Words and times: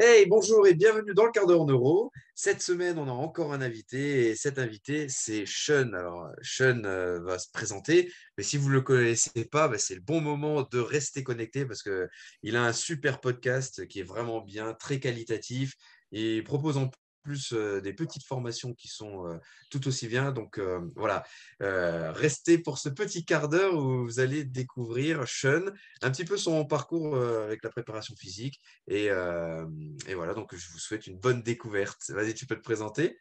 Hey, 0.00 0.26
bonjour 0.26 0.64
et 0.68 0.74
bienvenue 0.74 1.12
dans 1.12 1.24
le 1.24 1.32
quart 1.32 1.48
d'heure 1.48 1.66
neuro. 1.66 2.12
Cette 2.36 2.62
semaine, 2.62 3.00
on 3.00 3.08
a 3.08 3.12
encore 3.12 3.52
un 3.52 3.60
invité 3.60 4.28
et 4.28 4.36
cet 4.36 4.60
invité, 4.60 5.08
c'est 5.08 5.42
Sean. 5.44 5.92
Alors, 5.92 6.30
Sean 6.40 6.84
euh, 6.84 7.18
va 7.18 7.36
se 7.40 7.50
présenter, 7.50 8.12
mais 8.36 8.44
si 8.44 8.58
vous 8.58 8.68
ne 8.68 8.74
le 8.74 8.82
connaissez 8.82 9.44
pas, 9.44 9.66
bah, 9.66 9.76
c'est 9.76 9.96
le 9.96 10.00
bon 10.00 10.20
moment 10.20 10.62
de 10.62 10.78
rester 10.78 11.24
connecté 11.24 11.66
parce 11.66 11.82
qu'il 11.82 12.56
a 12.56 12.62
un 12.62 12.72
super 12.72 13.20
podcast 13.20 13.88
qui 13.88 13.98
est 13.98 14.04
vraiment 14.04 14.40
bien, 14.40 14.72
très 14.72 15.00
qualitatif. 15.00 15.74
Il 16.12 16.44
propose 16.44 16.76
en 16.76 16.92
plus 17.22 17.52
des 17.52 17.92
petites 17.92 18.24
formations 18.24 18.74
qui 18.74 18.88
sont 18.88 19.38
tout 19.70 19.86
aussi 19.88 20.08
bien. 20.08 20.32
Donc 20.32 20.58
euh, 20.58 20.80
voilà, 20.96 21.24
restez 21.60 22.58
pour 22.58 22.78
ce 22.78 22.88
petit 22.88 23.24
quart 23.24 23.48
d'heure 23.48 23.74
où 23.74 24.04
vous 24.04 24.20
allez 24.20 24.44
découvrir 24.44 25.26
Sean, 25.26 25.66
un 26.02 26.10
petit 26.10 26.24
peu 26.24 26.36
son 26.36 26.64
parcours 26.64 27.16
avec 27.16 27.62
la 27.62 27.70
préparation 27.70 28.14
physique. 28.16 28.60
Et, 28.86 29.06
et, 29.06 30.14
voilà, 30.14 30.34
donc 30.34 30.54
je 30.54 30.70
vous 30.72 30.78
souhaite 30.78 31.06
une 31.06 31.18
bonne 31.18 31.42
découverte. 31.42 32.10
Vas-y, 32.10 32.34
tu 32.34 32.46
peux 32.46 32.56
te 32.56 32.62
présenter. 32.62 33.18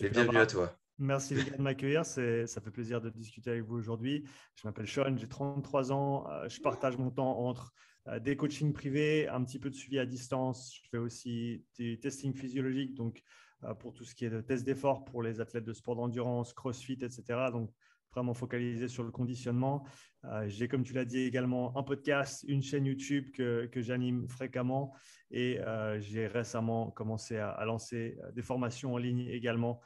Et 0.00 0.10
bienvenue 0.10 0.38
à 0.38 0.46
toi. 0.46 0.78
Merci 0.98 1.34
de 1.34 1.42
m'accueillir, 1.62 2.04
ça 2.04 2.20
fait 2.20 2.70
plaisir 2.72 3.00
de 3.00 3.10
discuter 3.10 3.50
avec 3.50 3.62
vous 3.62 3.76
aujourd'hui. 3.76 4.24
Je 4.56 4.66
m'appelle 4.66 4.88
Sean, 4.88 5.16
j'ai 5.16 5.28
33 5.28 5.92
ans, 5.92 6.26
je 6.48 6.60
partage 6.60 6.96
mon 6.96 7.10
temps 7.10 7.38
entre 7.38 7.72
des 8.22 8.36
coachings 8.36 8.72
privés, 8.72 9.28
un 9.28 9.44
petit 9.44 9.58
peu 9.58 9.70
de 9.70 9.74
suivi 9.74 9.98
à 9.98 10.06
distance. 10.06 10.74
Je 10.82 10.88
fais 10.90 10.98
aussi 10.98 11.64
du 11.78 11.98
testing 12.00 12.34
physiologique, 12.34 12.94
donc 12.94 13.22
euh, 13.64 13.74
pour 13.74 13.92
tout 13.92 14.04
ce 14.04 14.14
qui 14.14 14.24
est 14.24 14.30
de 14.30 14.40
test 14.40 14.64
d'effort 14.64 15.04
pour 15.04 15.22
les 15.22 15.40
athlètes 15.40 15.64
de 15.64 15.72
sport 15.72 15.96
d'endurance, 15.96 16.52
crossfit, 16.52 16.98
etc. 17.02 17.22
Donc, 17.52 17.70
vraiment 18.12 18.32
focalisé 18.32 18.88
sur 18.88 19.02
le 19.02 19.10
conditionnement. 19.10 19.84
Euh, 20.24 20.48
j'ai, 20.48 20.68
comme 20.68 20.82
tu 20.82 20.92
l'as 20.92 21.04
dit, 21.04 21.20
également 21.20 21.76
un 21.76 21.82
podcast, 21.82 22.44
une 22.48 22.62
chaîne 22.62 22.86
YouTube 22.86 23.30
que, 23.32 23.68
j'anime 23.76 24.28
fréquemment 24.28 24.94
et 25.30 25.60
euh, 25.60 26.00
j'ai 26.00 26.26
récemment 26.26 26.90
commencé 26.90 27.36
à, 27.36 27.64
lancer 27.64 28.16
des 28.32 28.42
formations 28.42 28.94
en 28.94 28.98
ligne 28.98 29.28
également 29.28 29.80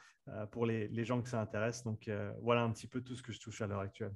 pour 0.51 0.65
les, 0.65 1.03
gens 1.03 1.21
que 1.21 1.27
ça 1.27 1.41
intéresse. 1.41 1.83
Donc, 1.83 2.09
voilà 2.41 2.61
un 2.61 2.71
petit 2.71 2.87
peu 2.87 3.01
tout 3.01 3.15
ce 3.15 3.23
que 3.23 3.33
je 3.33 3.39
touche 3.39 3.61
à 3.61 3.67
l'heure 3.67 3.81
actuelle. 3.81 4.13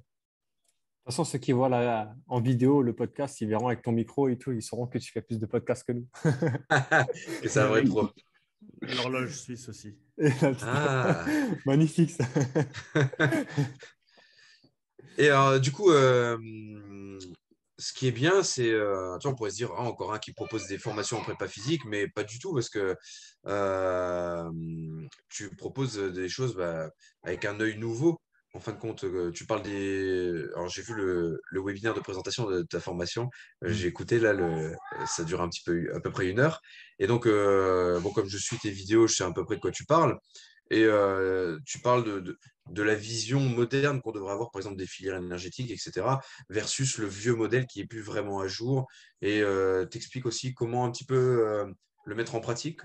De 1.08 1.10
toute 1.10 1.16
façon, 1.16 1.32
ceux 1.32 1.40
qui 1.40 1.54
voient 1.54 2.14
en 2.28 2.42
vidéo 2.42 2.82
le 2.82 2.94
podcast, 2.94 3.40
ils 3.40 3.48
verront 3.48 3.68
avec 3.68 3.82
ton 3.82 3.94
micro 3.94 4.28
et 4.28 4.38
tout, 4.38 4.52
ils 4.52 4.62
sauront 4.62 4.88
que 4.88 4.98
tu 4.98 5.10
fais 5.10 5.22
plus 5.22 5.40
de 5.40 5.46
podcasts 5.46 5.88
que 5.88 5.94
nous. 5.94 6.06
et 7.44 7.48
c'est 7.48 7.62
un 7.62 7.68
vrai 7.68 7.86
pro. 7.86 8.10
L'horloge 8.82 9.34
suisse 9.40 9.70
aussi. 9.70 9.98
Ah. 10.64 11.26
Magnifique 11.66 12.12
ça. 12.12 12.26
Et 15.18 15.30
alors, 15.30 15.62
du 15.62 15.72
coup, 15.72 15.92
euh, 15.92 16.38
ce 17.78 17.94
qui 17.94 18.10
est 18.10 18.12
bien, 18.12 18.44
c'est, 18.44 18.70
euh, 18.70 19.18
on 19.24 19.34
pourrait 19.34 19.52
se 19.52 19.56
dire, 19.56 19.72
ah, 19.78 19.84
encore 19.84 20.14
un 20.14 20.20
qui 20.20 20.34
propose 20.34 20.68
des 20.68 20.78
formations 20.78 21.20
en 21.20 21.24
prépa 21.24 21.48
physique, 21.48 21.86
mais 21.86 22.10
pas 22.10 22.26
du 22.26 22.38
tout, 22.38 22.54
parce 22.54 22.70
que 22.70 22.98
euh, 23.46 24.52
tu 25.30 25.56
proposes 25.56 25.96
des 25.98 26.28
choses 26.28 26.54
bah, 26.58 26.90
avec 27.24 27.46
un 27.46 27.58
œil 27.62 27.78
nouveau 27.78 28.20
en 28.58 28.60
fin 28.60 28.72
de 28.72 28.80
compte, 28.80 29.04
euh, 29.04 29.32
tu 29.32 29.46
parles 29.46 29.62
des. 29.62 30.46
Alors, 30.56 30.68
j'ai 30.68 30.82
vu 30.82 30.96
le, 30.96 31.40
webinaire 31.52 31.94
de 31.94 32.00
présentation 32.00 32.50
de 32.50 32.64
ta 32.64 32.80
formation. 32.80 33.30
Euh, 33.64 33.72
j'ai 33.72 33.86
mm. 33.86 33.90
écouté, 33.90 34.20
là, 34.20 34.34
le... 34.34 34.74
ça 35.06 35.24
dure 35.24 35.42
un 35.42 35.50
petit 35.50 35.62
peu, 35.64 35.94
à 35.94 36.00
peu 36.00 36.10
près 36.10 36.28
une 36.28 36.40
heure. 36.40 36.60
Et 36.98 37.06
donc, 37.06 37.28
euh, 37.28 38.00
bon, 38.00 38.12
comme 38.12 38.28
je 38.28 38.38
suis 38.38 38.58
tes 38.58 38.72
vidéos, 38.72 39.06
je 39.06 39.16
sais 39.16 39.24
à 39.24 39.32
peu 39.32 39.46
près 39.46 39.58
de 39.58 39.62
quoi 39.62 39.70
tu 39.70 39.86
parles. 39.86 40.18
Et 40.72 40.86
tu 41.66 41.80
parles 41.80 42.04
de, 42.04 42.38
de, 42.72 42.84
la 42.84 42.96
vision 42.96 43.40
moderne 43.40 44.02
qu'on 44.02 44.12
devrait 44.12 44.34
avoir, 44.34 44.52
par 44.52 44.60
exemple, 44.60 44.76
des 44.76 44.88
filières 44.88 45.16
énergétiques, 45.16 45.72
etc., 45.72 46.06
versus 46.50 46.98
le 46.98 47.08
vieux 47.08 47.36
modèle 47.36 47.68
qui 47.68 47.80
est 47.80 47.86
plus 47.86 48.02
vraiment 48.02 48.42
à 48.42 48.48
jour. 48.48 48.86
Et 49.22 49.44
tu 49.90 49.98
expliques 49.98 50.26
aussi 50.26 50.54
comment 50.54 50.84
un 50.84 50.92
petit 50.92 51.06
peu 51.06 51.64
le 52.06 52.16
mettre 52.16 52.36
en 52.36 52.42
pratique. 52.42 52.82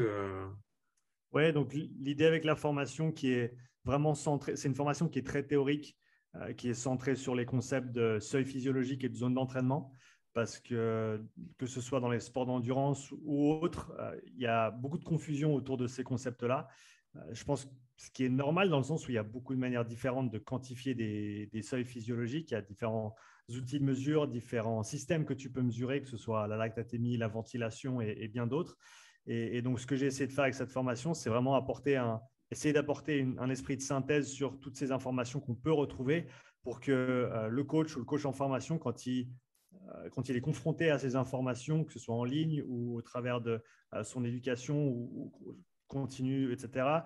Oui, 1.33 1.53
donc 1.53 1.75
l'idée 1.75 2.27
avec 2.27 2.45
la 2.45 2.55
formation 2.55 3.11
qui 3.11 3.33
est 3.33 3.53
vraiment 3.85 4.15
centré. 4.15 4.57
C'est 4.57 4.69
une 4.69 4.75
formation 4.75 5.09
qui 5.09 5.19
est 5.19 5.27
très 5.27 5.43
théorique, 5.43 5.97
euh, 6.37 6.53
qui 6.53 6.69
est 6.69 6.75
centrée 6.75 7.17
sur 7.17 7.35
les 7.35 7.45
concepts 7.45 7.91
de 7.93 8.19
seuil 8.19 8.45
physiologique 8.45 9.05
et 9.05 9.09
de 9.09 9.17
zone 9.17 9.35
d'entraînement. 9.35 9.91
Parce 10.35 10.59
que, 10.59 11.23
que 11.59 11.67
ce 11.67 11.83
soit 11.83 12.01
dans 12.01 12.09
les 12.09 12.21
sports 12.21 12.47
d'endurance 12.47 13.13
ou 13.23 13.53
autres, 13.53 13.93
euh, 13.99 14.19
il 14.35 14.41
y 14.41 14.47
a 14.47 14.71
beaucoup 14.71 14.97
de 14.97 15.05
confusion 15.05 15.55
autour 15.55 15.77
de 15.77 15.87
ces 15.87 16.05
concepts-là. 16.05 16.69
Euh, 17.17 17.21
je 17.33 17.45
pense 17.45 17.69
ce 17.99 18.11
qui 18.11 18.25
est 18.25 18.31
normal 18.31 18.71
dans 18.71 18.79
le 18.79 18.83
sens 18.83 19.07
où 19.07 19.11
il 19.11 19.15
y 19.15 19.19
a 19.19 19.23
beaucoup 19.23 19.55
de 19.55 19.61
manières 19.61 19.85
différentes 19.85 20.31
de 20.31 20.39
quantifier 20.39 20.95
des, 20.95 21.63
seuils 21.63 21.85
physiologiques. 21.85 22.51
Il 22.51 22.55
y 22.55 22.57
a 22.57 22.63
différents 22.63 23.15
outils 23.51 23.79
de 23.79 23.85
mesure, 23.85 24.27
différents 24.27 24.83
systèmes 24.83 25.27
que 25.27 25.35
tu 25.35 25.51
peux 25.51 25.63
mesurer, 25.63 26.01
que 26.01 26.09
ce 26.09 26.17
soit 26.17 26.47
la 26.49 26.57
lactatémie, 26.57 27.19
la 27.19 27.29
ventilation 27.29 28.01
et, 28.01 28.27
bien 28.29 28.47
d'autres. 28.47 28.79
Et, 29.27 29.63
donc, 29.63 29.79
ce 29.79 29.87
que 29.87 29.95
j'ai 29.95 30.07
essayé 30.07 30.27
de 30.27 30.33
faire 30.33 30.45
avec 30.45 30.55
cette 30.55 30.73
formation, 30.73 31.15
c'est 31.15 31.31
vraiment 31.31 31.55
apporter 31.55 31.97
un, 31.97 32.21
essayer 32.53 32.73
d'apporter 32.73 33.27
un 33.39 33.49
esprit 33.49 33.77
de 33.77 33.83
synthèse 33.83 34.29
sur 34.29 34.61
toutes 34.61 34.77
ces 34.77 34.93
informations 34.93 35.41
qu'on 35.41 35.55
peut 35.55 35.73
retrouver 35.73 36.27
pour 36.63 36.81
que 36.81 36.93
euh, 36.93 37.49
le 37.49 37.65
coach 37.65 37.97
ou 37.97 38.01
le 38.01 38.05
coach 38.05 38.25
en 38.27 38.33
formation, 38.33 38.79
quand 38.79 39.07
il, 39.07 39.31
euh, 39.73 40.11
quand 40.11 40.29
il 40.29 40.37
est 40.37 40.41
confronté 40.41 40.91
à 40.91 40.99
ces 40.99 41.17
informations, 41.17 41.83
que 41.83 41.93
ce 41.93 41.99
soit 41.99 42.15
en 42.15 42.25
ligne 42.25 42.63
ou 42.69 42.97
au 42.97 43.03
travers 43.03 43.41
de 43.41 43.63
euh, 43.95 44.05
son 44.05 44.25
éducation 44.25 44.87
ou, 44.87 45.33
ou 45.41 45.59
continue, 45.89 46.53
etc., 46.53 47.01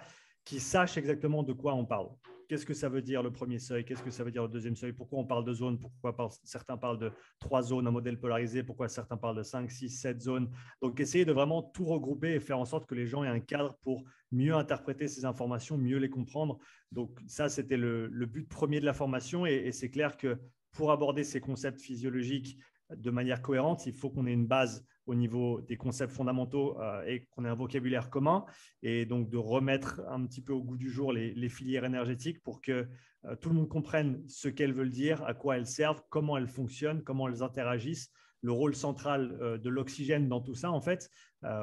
qu'il 0.44 0.60
sache 0.60 0.98
exactement 0.98 1.42
de 1.42 1.52
quoi 1.52 1.74
on 1.74 1.86
parle. 1.86 2.08
Qu'est-ce 2.48 2.66
que 2.66 2.74
ça 2.74 2.88
veut 2.88 3.02
dire 3.02 3.22
le 3.22 3.32
premier 3.32 3.58
seuil? 3.58 3.84
Qu'est-ce 3.84 4.02
que 4.02 4.10
ça 4.10 4.24
veut 4.24 4.30
dire 4.30 4.42
le 4.42 4.48
deuxième 4.48 4.76
seuil? 4.76 4.92
Pourquoi 4.92 5.18
on 5.18 5.24
parle 5.24 5.44
de 5.44 5.52
zones? 5.52 5.78
Pourquoi 5.78 6.30
certains 6.44 6.76
parlent 6.76 6.98
de 6.98 7.10
trois 7.40 7.62
zones, 7.62 7.86
un 7.86 7.90
modèle 7.90 8.18
polarisé? 8.18 8.62
Pourquoi 8.62 8.88
certains 8.88 9.16
parlent 9.16 9.36
de 9.36 9.42
cinq, 9.42 9.70
six, 9.70 9.90
sept 9.90 10.20
zones? 10.20 10.50
Donc, 10.80 11.00
essayer 11.00 11.24
de 11.24 11.32
vraiment 11.32 11.62
tout 11.62 11.84
regrouper 11.84 12.34
et 12.34 12.40
faire 12.40 12.58
en 12.58 12.64
sorte 12.64 12.86
que 12.86 12.94
les 12.94 13.06
gens 13.06 13.24
aient 13.24 13.28
un 13.28 13.40
cadre 13.40 13.76
pour 13.82 14.04
mieux 14.30 14.54
interpréter 14.54 15.08
ces 15.08 15.24
informations, 15.24 15.76
mieux 15.76 15.98
les 15.98 16.10
comprendre. 16.10 16.58
Donc, 16.92 17.18
ça, 17.26 17.48
c'était 17.48 17.76
le, 17.76 18.08
but 18.26 18.48
premier 18.48 18.80
de 18.80 18.86
la 18.86 18.94
formation. 18.94 19.46
et 19.46 19.72
c'est 19.72 19.90
clair 19.90 20.16
que 20.16 20.38
pour 20.72 20.92
aborder 20.92 21.24
ces 21.24 21.40
concepts 21.40 21.80
physiologiques 21.80 22.58
de 22.94 23.10
manière 23.10 23.42
cohérente, 23.42 23.86
il 23.86 23.92
faut 23.92 24.10
qu'on 24.10 24.26
ait 24.26 24.32
une 24.32 24.46
base 24.46 24.86
au 25.06 25.14
niveau 25.14 25.60
des 25.62 25.76
concepts 25.76 26.12
fondamentaux 26.12 26.80
euh, 26.80 27.04
et 27.06 27.26
qu'on 27.30 27.44
ait 27.44 27.48
un 27.48 27.54
vocabulaire 27.54 28.10
commun 28.10 28.44
et 28.82 29.06
donc 29.06 29.30
de 29.30 29.36
remettre 29.36 30.02
un 30.08 30.24
petit 30.26 30.42
peu 30.42 30.52
au 30.52 30.62
goût 30.62 30.76
du 30.76 30.90
jour 30.90 31.12
les, 31.12 31.48
filières 31.48 31.84
énergétiques 31.84 32.42
pour 32.42 32.60
que 32.60 32.88
euh, 33.24 33.36
tout 33.36 33.48
le 33.48 33.54
monde 33.54 33.68
comprenne 33.68 34.22
ce 34.26 34.48
qu'elles 34.48 34.72
veulent 34.72 34.90
dire, 34.90 35.24
à 35.24 35.34
quoi 35.34 35.56
elles 35.56 35.66
servent, 35.66 36.02
comment 36.10 36.36
elles 36.36 36.48
fonctionnent, 36.48 37.02
comment 37.02 37.28
elles 37.28 37.42
interagissent 37.42 38.10
le 38.42 38.52
rôle 38.52 38.74
central 38.74 39.38
euh, 39.40 39.58
de 39.58 39.70
l'oxygène 39.70 40.28
dans 40.28 40.40
tout 40.40 40.54
ça, 40.54 40.70
en 40.70 40.80
fait, 40.80 41.10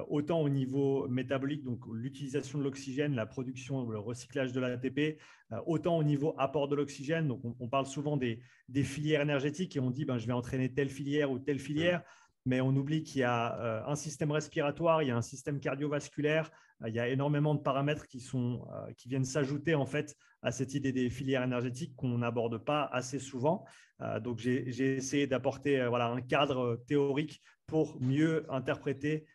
autant 0.07 0.39
au 0.39 0.47
niveau 0.47 1.09
métabolique, 1.09 1.61
donc 1.61 1.81
l'utilisation 1.91 2.57
de 2.57 2.63
l'oxygène, 2.63 3.15
la 3.15 3.25
production, 3.25 3.85
le 3.89 3.99
recyclage 3.99 4.53
de 4.53 4.61
l'ATP, 4.61 5.19
autant 5.65 5.97
au 5.97 6.03
niveau 6.03 6.33
apport 6.37 6.69
de 6.69 6.75
l'oxygène. 6.77 7.27
Donc, 7.27 7.41
on, 7.59 7.67
parle 7.67 7.85
souvent 7.85 8.15
des, 8.15 8.39
filières 8.81 9.19
énergétiques 9.19 9.75
et 9.75 9.81
on 9.81 9.91
dit, 9.91 10.05
ben, 10.05 10.17
je 10.17 10.25
vais 10.25 10.31
entraîner 10.31 10.73
telle 10.73 10.87
filière 10.87 11.31
ou 11.31 11.37
telle 11.37 11.59
filière 11.59 12.01
mais 12.45 12.61
on 12.61 12.75
oublie 12.75 13.03
qu'il 13.03 13.21
y 13.21 13.23
a 13.23 13.85
un 13.87 13.95
système 13.95 14.31
respiratoire, 14.31 15.01
il 15.01 15.07
y 15.07 15.11
a 15.11 15.15
un 15.15 15.21
système 15.21 15.59
cardiovasculaire, 15.59 16.51
il 16.85 16.93
y 16.93 16.99
a 16.99 17.07
énormément 17.07 17.55
de 17.55 17.61
paramètres 17.61 18.07
qui, 18.07 18.19
sont, 18.19 18.67
qui 18.97 19.07
viennent 19.07 19.23
s'ajouter 19.23 19.75
en 19.75 19.85
fait 19.85 20.17
à 20.41 20.51
cette 20.51 20.73
idée 20.73 20.91
des 20.91 21.09
filières 21.09 21.43
énergétiques 21.43 21.95
qu'on 21.95 22.17
n'aborde 22.17 22.57
pas 22.57 22.83
assez 22.91 23.19
souvent. 23.19 23.65
Euh, 24.01 24.19
donc, 24.19 24.39
j'ai 24.39 24.95
essayé 24.95 25.27
d'apporter 25.27 25.79
euh, 25.79 25.89
voilà, 25.89 26.07
un 26.07 26.21
cadre 26.21 26.59
euh, 26.59 26.75
théorique 26.87 27.41
pour 27.65 27.99
mieux 28.01 28.45
interpréter 28.51 29.25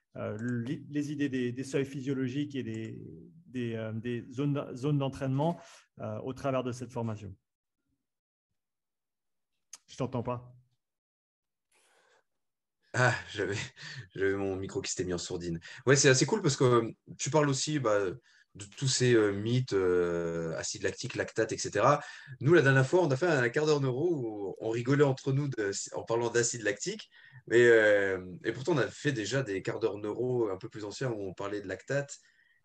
les 0.40 1.12
idées 1.12 1.28
des, 1.28 1.64
seuils 1.64 1.84
physiologiques 1.84 2.56
et 2.56 2.64
des, 2.64 3.00
des, 3.46 4.24
zones, 4.32 4.66
zones 4.74 4.98
d'entraînement 4.98 5.60
au 6.24 6.32
travers 6.32 6.64
de 6.64 6.72
cette 6.72 6.92
formation. 6.92 7.32
Je 9.86 9.96
t'entends 9.96 10.24
pas? 10.24 10.57
Ah, 13.00 13.14
j'avais 13.32 14.34
mon 14.34 14.56
micro 14.56 14.80
qui 14.80 14.90
s'était 14.90 15.04
mis 15.04 15.14
en 15.14 15.18
sourdine. 15.18 15.60
Ouais, 15.86 15.94
c'est 15.94 16.08
assez 16.08 16.26
cool 16.26 16.42
parce 16.42 16.56
que 16.56 16.82
tu 17.16 17.30
parles 17.30 17.48
aussi 17.48 17.78
bah, 17.78 18.06
de 18.06 18.64
tous 18.76 18.88
ces 18.88 19.14
euh, 19.14 19.30
mythes, 19.30 19.72
euh, 19.72 20.56
acide 20.56 20.82
lactique, 20.82 21.14
lactate, 21.14 21.52
etc. 21.52 21.86
Nous, 22.40 22.54
la 22.54 22.62
dernière 22.62 22.84
fois, 22.84 23.04
on 23.04 23.08
a 23.08 23.16
fait 23.16 23.28
un 23.28 23.48
quart 23.50 23.66
d'heure 23.66 23.80
neuro 23.80 24.10
où 24.16 24.56
on 24.58 24.70
rigolait 24.70 25.04
entre 25.04 25.32
nous 25.32 25.48
en 25.92 26.02
parlant 26.02 26.28
d'acide 26.28 26.62
lactique. 26.62 27.08
Mais, 27.46 27.68
euh, 27.68 28.18
et 28.44 28.50
pourtant, 28.50 28.72
on 28.72 28.78
a 28.78 28.88
fait 28.88 29.12
déjà 29.12 29.44
des 29.44 29.62
quarts 29.62 29.78
d'heure 29.78 29.98
neuro 29.98 30.48
un 30.50 30.56
peu 30.56 30.68
plus 30.68 30.84
anciens 30.84 31.10
où 31.10 31.22
on 31.22 31.34
parlait 31.34 31.60
de 31.60 31.68
lactate. 31.68 32.18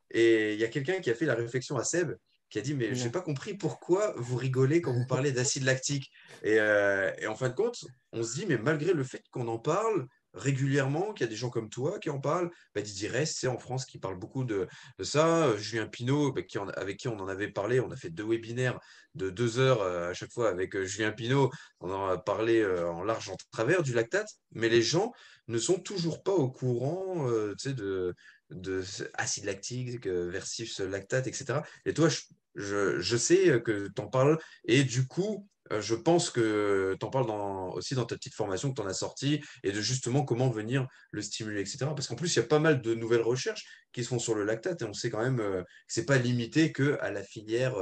Et 0.10 0.54
il 0.54 0.60
y 0.60 0.64
a 0.64 0.68
quelqu'un 0.68 1.00
qui 1.00 1.12
a 1.12 1.16
fait 1.16 1.26
la 1.26 1.36
réflexion 1.36 1.78
à 1.78 1.84
Seb 1.84 2.16
qui 2.50 2.58
a 2.58 2.62
dit 2.62 2.74
Mais 2.74 2.96
je 2.96 3.04
n'ai 3.04 3.12
pas 3.12 3.22
compris 3.22 3.54
pourquoi 3.54 4.16
vous 4.18 4.36
rigolez 4.36 4.82
quand 4.82 4.94
vous 4.94 5.06
parlez 5.06 5.32
d'acide 5.32 5.64
lactique. 5.64 6.12
Et, 6.44 6.56
et, 6.56 7.28
en 7.28 7.36
fin 7.36 7.50
de 7.50 7.56
compte, 7.56 7.86
on 8.12 8.24
se 8.24 8.34
dit 8.34 8.46
Mais 8.48 8.58
malgré 8.58 8.94
le 8.94 9.04
fait 9.04 9.24
qu'on 9.32 9.48
en 9.48 9.60
parle, 9.60 10.08
régulièrement, 10.34 11.14
qu'il 11.14 11.26
y 11.26 11.28
a 11.28 11.30
des 11.30 11.36
gens 11.36 11.50
comme 11.50 11.70
toi 11.70 12.00
qui 12.00 12.10
en 12.10 12.20
parlent. 12.20 12.50
Bah, 12.74 12.82
Didier 12.82 13.10
Rest, 13.10 13.38
c'est 13.40 13.48
en 13.48 13.58
France 13.58 13.86
qui 13.86 14.00
parle 14.00 14.18
beaucoup 14.18 14.44
de, 14.44 14.68
ça. 15.02 15.56
Julien 15.58 15.88
Pinault, 15.88 16.32
bah, 16.32 16.42
avec 16.76 16.98
qui 16.98 17.08
on 17.08 17.20
en 17.20 17.28
avait 17.28 17.50
parlé, 17.50 17.80
on 17.80 17.92
a 17.92 17.96
fait 17.96 18.10
deux 18.10 18.26
webinaires 18.26 18.80
de 19.16 19.30
deux 19.30 19.60
heures 19.60 19.84
à 19.84 20.14
chaque 20.14 20.32
fois 20.32 20.50
avec 20.50 20.80
Julien 20.84 21.12
Pinault. 21.12 21.52
On 21.80 21.92
en 21.92 22.08
a 22.08 22.18
parlé 22.18 22.66
en 22.66 23.04
large, 23.04 23.30
en 23.30 23.38
travers 23.52 23.84
du 23.84 23.94
lactate, 23.94 24.30
mais 24.52 24.70
les 24.70 24.82
gens 24.82 25.14
ne 25.48 25.58
sont 25.58 25.80
toujours 25.80 26.24
pas 26.24 26.32
au 26.32 26.50
courant 26.50 27.28
de, 27.28 28.16
de 28.50 28.84
acide 29.14 29.46
lactique 29.46 30.08
versus 30.08 30.80
lactate, 30.80 31.28
etc. 31.28 31.60
Et 31.86 31.94
toi, 31.94 32.10
je, 32.56 33.00
je, 33.00 33.18
sais 33.18 33.62
que 33.62 33.88
tu 33.88 34.02
en 34.02 34.08
parles 34.08 34.40
et 34.66 34.84
du 34.84 35.08
coup, 35.08 35.48
euh, 35.50 35.53
je 35.72 35.96
pense 35.96 36.30
que 36.30 36.96
tu 37.00 37.06
en 37.06 37.10
parles 37.10 37.28
dans, 37.28 37.72
aussi 37.74 37.96
dans 37.96 38.06
ta 38.06 38.16
petite 38.16 38.34
formation 38.34 38.70
que 38.70 38.76
tu 38.76 38.82
en 38.82 38.88
as 38.88 38.94
sorti 38.94 39.44
et 39.64 39.72
de 39.72 39.82
justement 39.82 40.24
comment 40.24 40.50
venir 40.50 40.88
le 41.12 41.22
stimuler, 41.22 41.62
etc. 41.62 41.78
Parce 41.96 42.08
qu'en 42.08 42.16
plus, 42.16 42.36
il 42.36 42.40
y 42.40 42.42
a 42.42 42.46
pas 42.46 42.60
mal 42.60 42.82
de 42.82 42.94
nouvelles 42.94 43.22
recherches 43.22 43.66
qui 43.92 44.04
se 44.04 44.10
font 44.10 44.20
sur 44.20 44.36
le 44.36 44.44
lactate 44.44 44.82
et 44.82 44.86
on 44.86 44.94
sait 44.94 45.10
quand 45.10 45.22
même 45.22 45.40
euh, 45.40 45.62
que 45.62 45.94
ce 45.94 46.00
n'est 46.00 46.06
pas 46.06 46.18
limité 46.18 46.72
qu'à 46.74 47.12
la 47.12 47.24
filière 47.24 47.76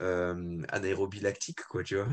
euh, 0.00 0.62
anaérobie 0.68 1.20
lactique, 1.20 1.62
quoi, 1.64 1.82
tu 1.82 1.96
vois. 1.96 2.08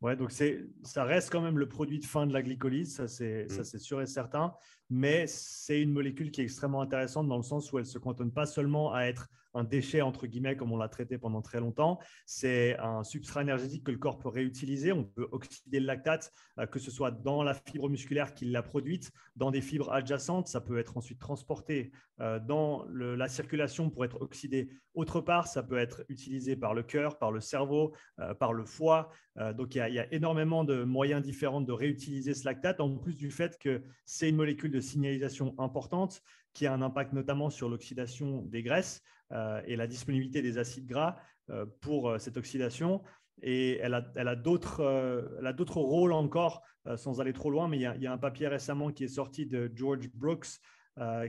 Ouais, 0.00 0.16
donc 0.16 0.32
ça 0.32 1.04
reste 1.04 1.30
quand 1.30 1.42
même 1.42 1.58
le 1.58 1.68
produit 1.68 1.98
de 1.98 2.06
fin 2.06 2.26
de 2.26 2.32
la 2.32 2.40
glycolyse, 2.40 2.96
ça 2.96 3.06
c'est 3.06 3.46
mmh. 3.50 3.78
sûr 3.78 4.00
et 4.00 4.06
certain, 4.06 4.54
mais 4.88 5.26
c'est 5.26 5.78
une 5.78 5.92
molécule 5.92 6.30
qui 6.30 6.40
est 6.40 6.44
extrêmement 6.44 6.80
intéressante 6.80 7.28
dans 7.28 7.36
le 7.36 7.42
sens 7.42 7.70
où 7.70 7.78
elle 7.78 7.84
ne 7.84 7.88
se 7.88 7.98
cantonne 7.98 8.32
pas 8.32 8.46
seulement 8.46 8.94
à 8.94 9.02
être 9.02 9.28
un 9.54 9.64
déchet, 9.64 10.00
entre 10.00 10.26
guillemets, 10.26 10.56
comme 10.56 10.72
on 10.72 10.76
l'a 10.76 10.88
traité 10.88 11.18
pendant 11.18 11.42
très 11.42 11.60
longtemps. 11.60 11.98
C'est 12.26 12.76
un 12.78 13.02
substrat 13.02 13.42
énergétique 13.42 13.84
que 13.84 13.90
le 13.90 13.98
corps 13.98 14.18
peut 14.18 14.28
réutiliser. 14.28 14.92
On 14.92 15.04
peut 15.04 15.28
oxyder 15.32 15.80
le 15.80 15.86
lactate, 15.86 16.32
euh, 16.58 16.66
que 16.66 16.78
ce 16.78 16.90
soit 16.90 17.10
dans 17.10 17.42
la 17.42 17.54
fibre 17.54 17.88
musculaire 17.88 18.34
qui 18.34 18.46
l'a 18.46 18.62
produite, 18.62 19.10
dans 19.36 19.50
des 19.50 19.60
fibres 19.60 19.92
adjacentes. 19.92 20.48
Ça 20.48 20.60
peut 20.60 20.78
être 20.78 20.96
ensuite 20.96 21.18
transporté 21.18 21.92
euh, 22.20 22.38
dans 22.38 22.86
la 22.90 23.28
circulation 23.28 23.90
pour 23.90 24.04
être 24.04 24.20
oxydé 24.20 24.70
autre 24.94 25.20
part. 25.20 25.46
Ça 25.46 25.62
peut 25.62 25.78
être 25.78 26.04
utilisé 26.08 26.56
par 26.56 26.74
le 26.74 26.82
cœur, 26.82 27.18
par 27.18 27.32
le 27.32 27.40
cerveau, 27.40 27.94
euh, 28.18 28.34
par 28.34 28.52
le 28.52 28.64
foie. 28.64 29.10
donc, 29.56 29.74
il 29.74 29.78
y, 29.78 29.98
a, 29.98 30.12
énormément 30.12 30.64
de 30.64 30.84
moyens 30.84 31.22
différents 31.22 31.60
de 31.60 31.72
réutiliser 31.72 32.34
ce 32.34 32.44
lactate, 32.44 32.80
en 32.80 32.96
plus 32.98 33.16
du 33.16 33.30
fait 33.30 33.58
que 33.58 33.82
c'est 34.04 34.28
une 34.28 34.36
molécule 34.36 34.70
de 34.70 34.80
signalisation 34.80 35.54
importante 35.58 36.22
qui 36.52 36.66
a 36.66 36.72
un 36.72 36.82
impact 36.82 37.12
notamment 37.12 37.50
sur 37.50 37.68
l'oxydation 37.68 38.42
des 38.42 38.62
graisses. 38.62 39.02
Euh, 39.32 39.60
et 39.66 39.76
la 39.76 39.86
disponibilité 39.86 40.42
des 40.42 40.58
acides 40.58 40.86
gras 40.86 41.16
euh, 41.50 41.64
pour 41.80 42.08
euh, 42.08 42.18
cette 42.18 42.36
oxydation. 42.36 43.02
Et 43.42 43.78
elle 43.78 43.94
a, 43.94 44.04
elle 44.16 44.28
a 44.28 44.36
d'autres 44.36 45.80
rôles 45.80 46.12
encore, 46.12 46.62
sans 46.96 47.22
aller 47.22 47.32
trop 47.32 47.50
loin, 47.50 47.68
mais 47.68 47.78
il 47.78 48.02
y, 48.02 48.06
a, 48.06 48.12
un 48.12 48.18
papier 48.18 48.48
récemment 48.48 48.92
qui 48.92 49.04
est 49.04 49.08
sorti 49.08 49.46
de 49.46 49.72
George 49.74 50.10
Brooks 50.12 50.58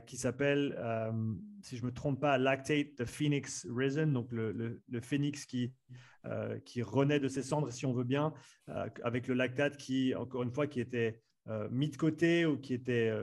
qui 0.06 0.18
s'appelle, 0.18 0.78
si 1.62 1.78
je 1.78 1.84
ne 1.84 1.88
me 1.88 1.94
trompe 1.94 2.20
pas, 2.20 2.38
Lactate 2.38 2.96
the 2.98 3.06
Phoenix 3.06 3.66
Resin, 3.74 4.08
donc 4.08 4.30
le, 4.34 4.52
le, 4.52 5.00
phénix 5.00 5.46
qui, 5.46 5.72
qui 6.66 6.82
renaît 6.82 7.22
de 7.22 7.30
ses 7.30 7.44
cendres, 7.44 7.72
si 7.72 7.86
on 7.86 7.94
veut 7.94 8.04
bien, 8.04 8.34
avec 9.04 9.30
le 9.30 9.34
lactate 9.34 9.78
qui, 9.78 10.14
encore 10.14 10.44
une 10.44 10.52
fois, 10.52 10.68
qui 10.68 10.82
était 10.82 11.22
mis 11.70 11.88
de 11.88 11.96
côté 11.96 12.46
ou 12.46 12.58
qui 12.58 12.74
était 12.74 13.14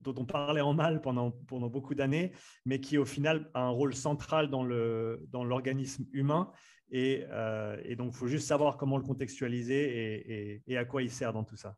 dont 0.00 0.14
on 0.16 0.24
parlait 0.24 0.60
en 0.60 0.74
mal 0.74 1.00
pendant, 1.00 1.30
pendant 1.30 1.68
beaucoup 1.68 1.94
d'années, 1.94 2.32
mais 2.64 2.80
qui 2.80 2.98
au 2.98 3.04
final 3.04 3.50
a 3.54 3.62
un 3.62 3.70
rôle 3.70 3.94
central 3.94 4.50
dans 4.50 4.64
l'organisme 4.64 6.04
dans 6.04 6.18
humain. 6.18 6.52
Et, 6.90 7.24
euh, 7.30 7.76
et 7.84 7.96
donc, 7.96 8.12
il 8.14 8.16
faut 8.16 8.28
juste 8.28 8.48
savoir 8.48 8.76
comment 8.76 8.96
le 8.96 9.02
contextualiser 9.02 10.22
et, 10.32 10.62
et, 10.66 10.78
à 10.78 10.84
quoi 10.84 11.02
il 11.02 11.10
sert 11.10 11.32
dans 11.32 11.44
tout 11.44 11.56
ça. 11.56 11.76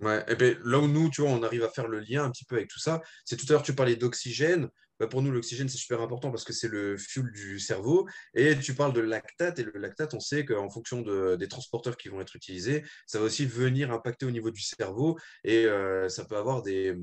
Ouais, 0.00 0.24
et 0.28 0.34
bien, 0.34 0.54
là 0.64 0.78
où 0.78 0.88
nous, 0.88 1.08
tu 1.10 1.22
vois, 1.22 1.30
on 1.30 1.42
arrive 1.42 1.62
à 1.62 1.70
faire 1.70 1.88
le 1.88 2.00
lien 2.00 2.24
un 2.24 2.30
petit 2.30 2.44
peu 2.44 2.56
avec 2.56 2.68
tout 2.68 2.80
ça, 2.80 3.00
c'est 3.24 3.36
tout 3.36 3.46
à 3.48 3.52
l'heure, 3.52 3.62
tu 3.62 3.74
parlais 3.74 3.96
d'oxygène. 3.96 4.68
Bah, 5.00 5.06
pour 5.06 5.22
nous, 5.22 5.30
l'oxygène, 5.30 5.68
c'est 5.68 5.78
super 5.78 6.00
important 6.00 6.30
parce 6.30 6.44
que 6.44 6.52
c'est 6.52 6.68
le 6.68 6.96
fuel 6.96 7.30
du 7.32 7.58
cerveau. 7.58 8.08
Et 8.34 8.58
tu 8.58 8.74
parles 8.74 8.92
de 8.92 9.00
lactate. 9.00 9.58
Et 9.58 9.64
le 9.64 9.72
lactate, 9.74 10.14
on 10.14 10.20
sait 10.20 10.44
qu'en 10.44 10.70
fonction 10.70 11.02
de, 11.02 11.36
des 11.36 11.48
transporteurs 11.48 11.96
qui 11.96 12.08
vont 12.08 12.20
être 12.20 12.36
utilisés, 12.36 12.84
ça 13.06 13.18
va 13.18 13.24
aussi 13.24 13.46
venir 13.46 13.90
impacter 13.92 14.26
au 14.26 14.30
niveau 14.30 14.50
du 14.50 14.60
cerveau. 14.60 15.18
Et 15.44 15.66
euh, 15.66 16.08
ça 16.08 16.24
peut 16.24 16.36
avoir 16.36 16.62
des, 16.62 16.96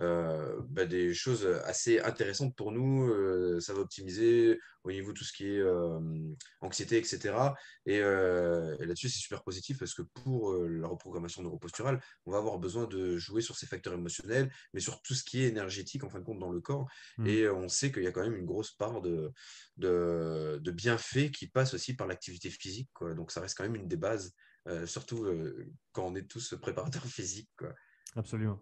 euh, 0.00 0.60
bah, 0.70 0.86
des 0.86 1.14
choses 1.14 1.46
assez 1.64 2.00
intéressantes 2.00 2.56
pour 2.56 2.72
nous. 2.72 3.08
Euh, 3.08 3.60
ça 3.60 3.74
va 3.74 3.80
optimiser 3.80 4.58
au 4.82 4.90
niveau 4.90 5.12
de 5.12 5.18
tout 5.18 5.24
ce 5.24 5.32
qui 5.32 5.46
est 5.46 5.60
euh, 5.60 6.00
anxiété, 6.60 6.98
etc. 6.98 7.54
Et, 7.86 8.00
là-dessus, 8.00 9.08
c'est 9.08 9.20
super 9.20 9.42
positif 9.42 9.78
parce 9.78 9.94
que 9.94 10.02
pour 10.02 10.54
la 10.54 10.88
reprogrammation 10.88 11.42
neuroposturale, 11.42 12.00
on 12.26 12.32
va 12.32 12.38
avoir 12.38 12.58
besoin 12.58 12.86
de 12.86 13.16
jouer 13.16 13.40
sur 13.40 13.56
ces 13.56 13.66
facteurs 13.66 13.94
émotionnels, 13.94 14.52
mais 14.72 14.80
sur 14.80 15.00
tout 15.02 15.14
ce 15.14 15.24
qui 15.24 15.42
est 15.42 15.48
énergétique, 15.48 16.04
en 16.04 16.10
fin 16.10 16.18
de 16.18 16.24
compte, 16.24 16.38
dans 16.38 16.52
le 16.52 16.60
corps. 16.60 16.88
Mmh. 17.18 17.26
Et 17.26 17.48
on 17.48 17.68
sait 17.68 17.92
qu'il 17.92 18.02
y 18.02 18.06
a 18.06 18.12
quand 18.12 18.22
même 18.22 18.36
une 18.36 18.46
grosse 18.46 18.72
part 18.72 19.00
de, 19.00 19.32
de, 19.76 20.58
de 20.60 20.70
bienfaits 20.70 21.30
qui 21.30 21.46
passe 21.46 21.72
aussi 21.74 21.94
par 21.94 22.06
l'activité 22.06 22.50
physique. 22.50 22.90
Quoi. 22.92 23.14
Donc, 23.14 23.30
ça 23.30 23.40
reste 23.40 23.56
quand 23.56 23.64
même 23.64 23.76
une 23.76 23.88
des 23.88 23.96
bases, 23.96 24.34
surtout 24.86 25.26
quand 25.92 26.06
on 26.06 26.14
est 26.14 26.28
tous 26.28 26.54
préparateurs 26.60 27.04
physiques. 27.06 27.50
Quoi. 27.56 27.72
Absolument. 28.16 28.60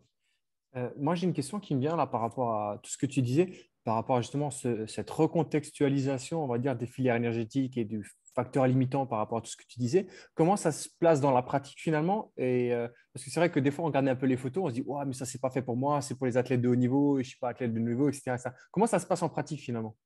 Euh, 0.77 0.91
moi, 0.97 1.15
j'ai 1.15 1.27
une 1.27 1.33
question 1.33 1.61
qui 1.61 1.75
me 1.75 1.81
vient 1.81 1.97
là 1.97 2.07
par 2.07 2.21
rapport 2.21 2.55
à 2.55 2.79
tout 2.83 2.91
ce 2.91 2.99
que 2.99 3.07
tu 3.07 3.23
disais, 3.23 3.53
par 3.85 3.95
rapport 3.95 4.17
à 4.17 4.21
justement 4.23 4.51
cette 4.51 5.11
recontextualisation, 5.11 6.43
on 6.43 6.47
va 6.47 6.59
dire, 6.59 6.77
des 6.77 6.87
filières 6.87 7.17
énergétiques 7.17 7.77
et 7.77 7.85
du 7.85 8.09
facteur 8.35 8.67
limitant 8.67 9.07
par 9.07 9.19
rapport 9.19 9.39
à 9.39 9.41
tout 9.43 9.51
ce 9.51 9.57
que 9.57 9.67
tu 9.69 9.79
disais. 9.79 10.07
Comment 10.35 10.57
ça 10.57 10.73
se 10.73 10.89
place 10.99 11.21
dans 11.21 11.33
la 11.33 11.43
pratique 11.43 11.79
finalement? 11.79 12.33
Et, 12.37 12.73
euh, 12.73 12.89
Parce 13.13 13.25
que 13.25 13.31
c'est 13.31 13.41
vrai 13.41 13.51
que 13.51 13.61
des 13.61 13.71
fois, 13.71 13.85
on 13.85 13.89
regarde 13.89 14.09
un 14.09 14.17
peu 14.17 14.27
les 14.27 14.39
photos, 14.39 14.65
on 14.65 14.69
se 14.69 14.75
dit, 14.75 14.83
ouais, 14.83 15.05
mais 15.05 15.13
ça, 15.13 15.27
c'est 15.27 15.41
pas 15.41 15.51
fait 15.51 15.63
pour 15.63 15.77
moi, 15.77 16.01
c'est 16.01 16.15
pour 16.15 16.27
les 16.27 16.37
athlètes 16.37 16.63
de 16.63 16.69
haut 16.69 16.77
niveau, 16.77 17.17
je 17.17 17.21
ne 17.21 17.25
suis 17.25 17.39
pas 17.39 17.51
athlète 17.51 17.75
de 17.75 17.79
haut 17.79 17.83
niveau, 17.83 18.09
etc. 18.09 18.37
Comment 18.71 18.87
ça 18.87 18.99
se 18.99 19.07
passe 19.07 19.23
en 19.23 19.29
pratique 19.29 19.61
finalement? 19.61 19.97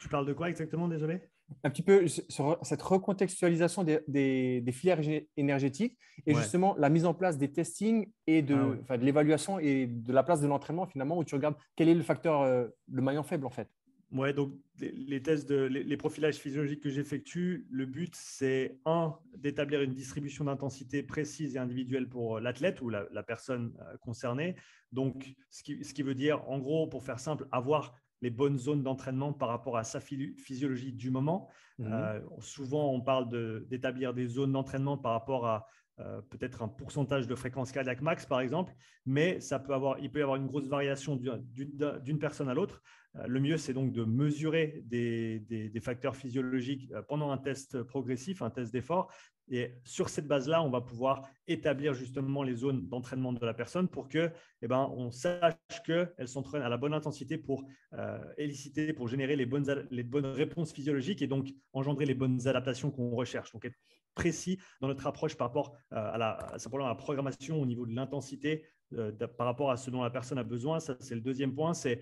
Tu 0.00 0.08
parles 0.10 0.26
de 0.26 0.32
quoi 0.32 0.50
exactement, 0.50 0.88
désolé? 0.88 1.20
Un 1.62 1.70
petit 1.70 1.82
peu 1.82 2.06
sur 2.08 2.58
cette 2.62 2.82
recontextualisation 2.82 3.84
des, 3.84 4.72
filières 4.72 5.00
énergétiques 5.36 5.96
et 6.26 6.34
justement 6.34 6.74
la 6.78 6.88
mise 6.88 7.06
en 7.06 7.14
place 7.14 7.38
des 7.38 7.52
testings 7.52 8.10
et 8.26 8.42
de, 8.42 8.80
ah 8.88 8.98
de 8.98 9.04
l'évaluation 9.04 9.58
et 9.58 9.86
de 9.86 10.12
la 10.12 10.22
place 10.22 10.40
de 10.40 10.46
l'entraînement 10.46 10.86
finalement 10.86 11.18
où 11.18 11.24
tu 11.24 11.34
regardes 11.34 11.56
quel 11.76 11.88
est 11.88 11.94
le 11.94 12.02
facteur, 12.02 12.42
euh, 12.42 12.66
le 12.90 13.02
maillon 13.02 13.22
faible 13.22 13.46
en 13.46 13.50
fait. 13.50 13.68
Ouais, 14.12 14.32
donc 14.32 14.54
les, 14.78 15.20
tests, 15.20 15.48
de, 15.48 15.64
les, 15.64 15.96
profilages 15.96 16.36
physiologiques 16.36 16.80
que 16.80 16.90
j'effectue, 16.90 17.66
le 17.70 17.86
but 17.86 18.14
c'est 18.14 18.78
un, 18.84 19.16
d'établir 19.36 19.82
une 19.82 19.94
distribution 19.94 20.44
d'intensité 20.44 21.02
précise 21.02 21.56
et 21.56 21.58
individuelle 21.58 22.08
pour 22.08 22.38
l'athlète 22.38 22.80
ou 22.82 22.88
la, 22.88 23.22
personne 23.24 23.74
euh, 23.80 23.96
concernée. 23.98 24.54
Donc, 24.92 25.34
ce 25.50 25.64
qui, 25.64 25.84
ce 25.84 25.92
qui 25.92 26.02
veut 26.04 26.14
dire, 26.14 26.48
en 26.48 26.60
gros, 26.60 26.86
pour 26.86 27.02
faire 27.02 27.18
simple, 27.18 27.48
avoir 27.50 27.96
les 28.22 28.30
bonnes 28.30 28.58
zones 28.58 28.82
d'entraînement 28.82 29.32
par 29.32 29.48
rapport 29.48 29.76
à 29.76 29.84
sa 29.84 30.00
physiologie 30.00 30.92
du 30.92 31.10
moment. 31.10 31.48
Mmh 31.78 31.92
euh, 31.92 32.20
souvent, 32.40 32.92
on 32.92 33.00
parle 33.00 33.28
d'établir 33.68 34.14
des 34.14 34.26
zones 34.26 34.52
d'entraînement 34.52 34.96
par 34.96 35.12
rapport 35.12 35.46
à 35.46 35.66
euh, 35.98 36.20
peut-être 36.22 36.62
un 36.62 36.68
pourcentage 36.68 37.26
de 37.26 37.34
fréquence 37.34 37.72
cardiaque 37.72 38.02
max, 38.02 38.26
par 38.26 38.40
exemple, 38.40 38.74
mais 39.06 39.40
ça 39.40 39.58
peut 39.58 39.72
avoir, 39.72 39.98
il 39.98 40.10
peut 40.10 40.18
y 40.18 40.22
avoir 40.22 40.36
une 40.36 40.46
grosse 40.46 40.68
variation 40.68 41.16
d'une 41.16 42.18
personne 42.18 42.48
à 42.48 42.54
l'autre. 42.54 42.82
Euh, 43.16 43.26
le 43.26 43.40
mieux, 43.40 43.56
c'est 43.56 43.72
donc 43.72 43.92
de 43.92 44.04
mesurer 44.04 44.82
des, 44.84 45.40
des, 45.40 45.80
facteurs 45.80 46.16
physiologiques 46.16 46.92
pendant 47.08 47.30
un 47.30 47.38
test 47.38 47.82
progressif, 47.82 48.42
un 48.42 48.50
test 48.50 48.72
d'effort, 48.72 49.10
et 49.48 49.74
sur 49.84 50.08
cette 50.08 50.26
base-là, 50.26 50.62
on 50.62 50.70
va 50.70 50.80
pouvoir 50.80 51.22
établir 51.46 51.94
justement 51.94 52.42
les 52.42 52.54
zones 52.54 52.88
d'entraînement 52.88 53.32
de 53.32 53.44
la 53.44 53.54
personne 53.54 53.88
pour 53.88 54.08
que, 54.08 54.30
eh 54.62 54.66
ben, 54.66 54.90
on 54.96 55.10
sache 55.10 55.54
qu'elle 55.84 56.26
s'entraîne 56.26 56.62
à 56.62 56.68
la 56.68 56.76
bonne 56.76 56.94
intensité 56.94 57.38
pour 57.38 57.64
euh, 57.92 58.18
éliciter, 58.38 58.92
pour 58.92 59.06
générer 59.06 59.36
les 59.36 59.46
bonnes, 59.46 59.86
les 59.90 60.02
bonnes 60.02 60.26
réponses 60.26 60.72
physiologiques 60.72 61.22
et 61.22 61.28
donc 61.28 61.48
engendrer 61.72 62.06
les 62.06 62.14
bonnes 62.14 62.48
adaptations 62.48 62.90
qu'on 62.90 63.14
recherche. 63.14 63.52
Donc, 63.52 63.64
être 63.64 63.78
précis 64.14 64.58
dans 64.80 64.88
notre 64.88 65.06
approche 65.06 65.36
par 65.36 65.48
rapport 65.48 65.76
euh, 65.92 65.96
à, 65.96 66.18
la, 66.18 66.30
à 66.30 66.56
la 66.78 66.94
programmation 66.94 67.60
au 67.60 67.66
niveau 67.66 67.86
de 67.86 67.94
l'intensité 67.94 68.64
euh, 68.94 69.12
par 69.12 69.46
rapport 69.46 69.70
à 69.70 69.76
ce 69.76 69.90
dont 69.90 70.02
la 70.02 70.10
personne 70.10 70.38
a 70.38 70.44
besoin. 70.44 70.80
Ça, 70.80 70.96
c'est 70.98 71.14
le 71.14 71.20
deuxième 71.20 71.54
point, 71.54 71.74
c'est 71.74 72.00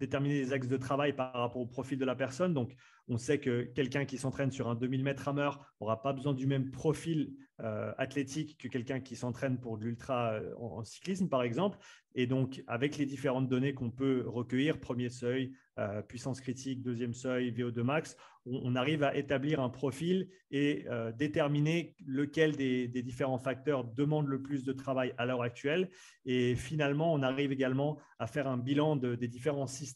déterminer 0.00 0.34
les 0.34 0.52
axes 0.52 0.68
de 0.68 0.76
travail 0.76 1.12
par 1.12 1.32
rapport 1.32 1.60
au 1.60 1.66
profil 1.66 1.98
de 1.98 2.04
la 2.04 2.14
personne. 2.14 2.54
Donc, 2.54 2.74
on 3.08 3.16
sait 3.16 3.38
que 3.38 3.62
quelqu'un 3.62 4.04
qui 4.04 4.18
s'entraîne 4.18 4.50
sur 4.50 4.68
un 4.68 4.74
2000 4.74 5.02
mètres 5.02 5.24
rameur 5.24 5.74
n'aura 5.80 6.02
pas 6.02 6.12
besoin 6.12 6.34
du 6.34 6.46
même 6.46 6.70
profil 6.70 7.34
euh, 7.60 7.92
athlétique 7.98 8.56
que 8.56 8.68
quelqu'un 8.68 9.00
qui 9.00 9.16
s'entraîne 9.16 9.58
pour 9.58 9.78
de 9.78 9.84
l'ultra 9.84 10.34
euh, 10.34 10.54
en, 10.58 10.84
cyclisme, 10.84 11.28
par 11.28 11.42
exemple. 11.42 11.76
Et 12.14 12.28
donc, 12.28 12.62
avec 12.68 12.98
les 12.98 13.06
différentes 13.06 13.48
données 13.48 13.74
qu'on 13.74 13.90
peut 13.90 14.22
recueillir, 14.26 14.78
premier 14.78 15.08
seuil, 15.08 15.52
euh, 15.78 16.00
puissance 16.02 16.40
critique, 16.40 16.82
deuxième 16.82 17.14
seuil, 17.14 17.50
VO2 17.50 17.82
max, 17.82 18.16
on, 18.46 18.76
arrive 18.76 19.02
à 19.02 19.16
établir 19.16 19.60
un 19.60 19.70
profil 19.70 20.30
et 20.50 20.86
déterminer 21.18 21.94
lequel 22.06 22.56
des, 22.56 22.88
différents 22.88 23.38
facteurs 23.38 23.84
demande 23.84 24.26
le 24.26 24.40
plus 24.40 24.64
de 24.64 24.72
travail 24.72 25.12
à 25.18 25.26
l'heure 25.26 25.42
actuelle. 25.42 25.90
Et 26.24 26.54
finalement, 26.54 27.12
on 27.12 27.22
arrive 27.22 27.52
également 27.52 27.98
à 28.18 28.26
faire 28.26 28.48
un 28.48 28.56
bilan 28.56 28.96
des 28.96 29.28
différents 29.28 29.66
systèmes 29.66 29.87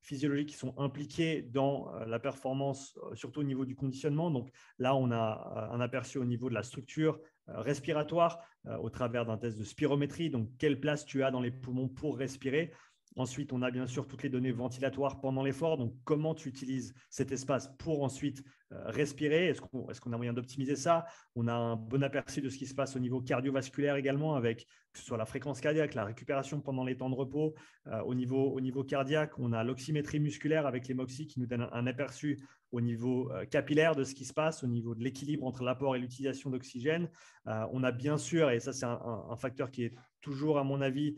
physiologiques 0.00 0.50
qui 0.50 0.56
sont 0.56 0.74
impliqués 0.78 1.42
dans 1.42 1.92
euh, 1.94 2.06
la 2.06 2.18
performance, 2.18 2.98
surtout 3.14 3.40
au 3.40 3.44
niveau 3.44 3.64
du 3.64 3.74
conditionnement. 3.74 4.30
Donc 4.30 4.50
là, 4.78 4.94
on 4.94 5.10
a 5.10 5.70
un 5.72 5.80
aperçu 5.80 6.18
au 6.18 6.24
niveau 6.24 6.48
de 6.48 6.54
la 6.54 6.62
structure, 6.62 7.20
respiratoire 7.46 8.40
au 8.80 8.90
travers 8.90 9.24
d'un 9.24 9.38
test 9.38 9.56
de 9.56 9.62
spirométrie, 9.62 10.30
donc 10.30 10.48
quelle 10.58 10.80
place 10.80 11.04
tu 11.04 11.22
as 11.22 11.30
dans 11.30 11.40
les 11.40 11.52
poumons 11.52 11.88
pour 11.88 12.18
respirer? 12.18 12.72
Ensuite, 13.16 13.54
on 13.54 13.62
a 13.62 13.70
bien 13.70 13.86
sûr 13.86 14.06
toutes 14.06 14.22
les 14.22 14.28
données 14.28 14.52
ventilatoires 14.52 15.20
pendant 15.20 15.42
l'effort. 15.42 15.78
Donc, 15.78 15.94
comment 16.04 16.34
tu 16.34 16.50
utilises 16.50 16.92
cet 17.08 17.32
espace 17.32 17.74
pour 17.78 18.02
ensuite 18.02 18.44
euh, 18.72 18.90
respirer? 18.90 19.48
Est-ce 19.48 19.62
qu'on 19.62 20.12
a 20.12 20.16
moyen 20.18 20.34
d'optimiser 20.34 20.76
ça? 20.76 21.06
On 21.34 21.48
a 21.48 21.54
un 21.54 21.76
bon 21.76 22.02
aperçu 22.02 22.42
de 22.42 22.50
ce 22.50 22.58
qui 22.58 22.66
se 22.66 22.74
passe 22.74 22.94
au 22.94 22.98
niveau 22.98 23.22
cardiovasculaire 23.22 23.96
également, 23.96 24.34
avec 24.34 24.66
que 24.92 24.98
ce 24.98 25.04
soit 25.04 25.16
la 25.16 25.24
fréquence 25.24 25.62
cardiaque, 25.62 25.94
la 25.94 26.04
récupération 26.04 26.60
pendant 26.60 26.84
les 26.84 26.98
temps 26.98 27.08
de 27.08 27.14
repos. 27.14 27.54
Euh, 27.86 28.02
au, 28.02 28.14
niveau, 28.14 28.50
au 28.50 28.60
niveau 28.60 28.84
cardiaque, 28.84 29.38
on 29.38 29.54
a 29.54 29.64
l'oxymétrie 29.64 30.20
musculaire 30.20 30.66
avec 30.66 30.86
les 30.86 30.94
qui 31.06 31.40
nous 31.40 31.46
donne 31.46 31.68
un, 31.72 31.86
aperçu 31.86 32.38
au 32.70 32.82
niveau 32.82 33.32
euh, 33.32 33.46
capillaire 33.46 33.96
de 33.96 34.04
ce 34.04 34.14
qui 34.14 34.26
se 34.26 34.34
passe, 34.34 34.62
au 34.62 34.66
niveau 34.66 34.94
de 34.94 35.02
l'équilibre 35.02 35.46
entre 35.46 35.62
l'apport 35.62 35.96
et 35.96 35.98
l'utilisation 35.98 36.50
d'oxygène. 36.50 37.08
on 37.46 37.82
a 37.82 37.92
bien 37.92 38.18
sûr, 38.18 38.50
et 38.50 38.60
ça 38.60 38.74
c'est 38.74 38.84
un, 38.84 39.36
facteur 39.36 39.70
qui 39.70 39.84
est 39.84 39.94
toujours 40.20 40.58
à 40.58 40.64
mon 40.64 40.80
avis 40.80 41.16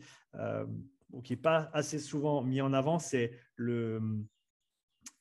qui 1.23 1.33
n'est 1.33 1.41
pas 1.41 1.69
assez 1.73 1.99
souvent 1.99 2.43
mis 2.43 2.61
en 2.61 2.73
avant, 2.73 2.99
c'est 2.99 3.31
le, 3.55 4.01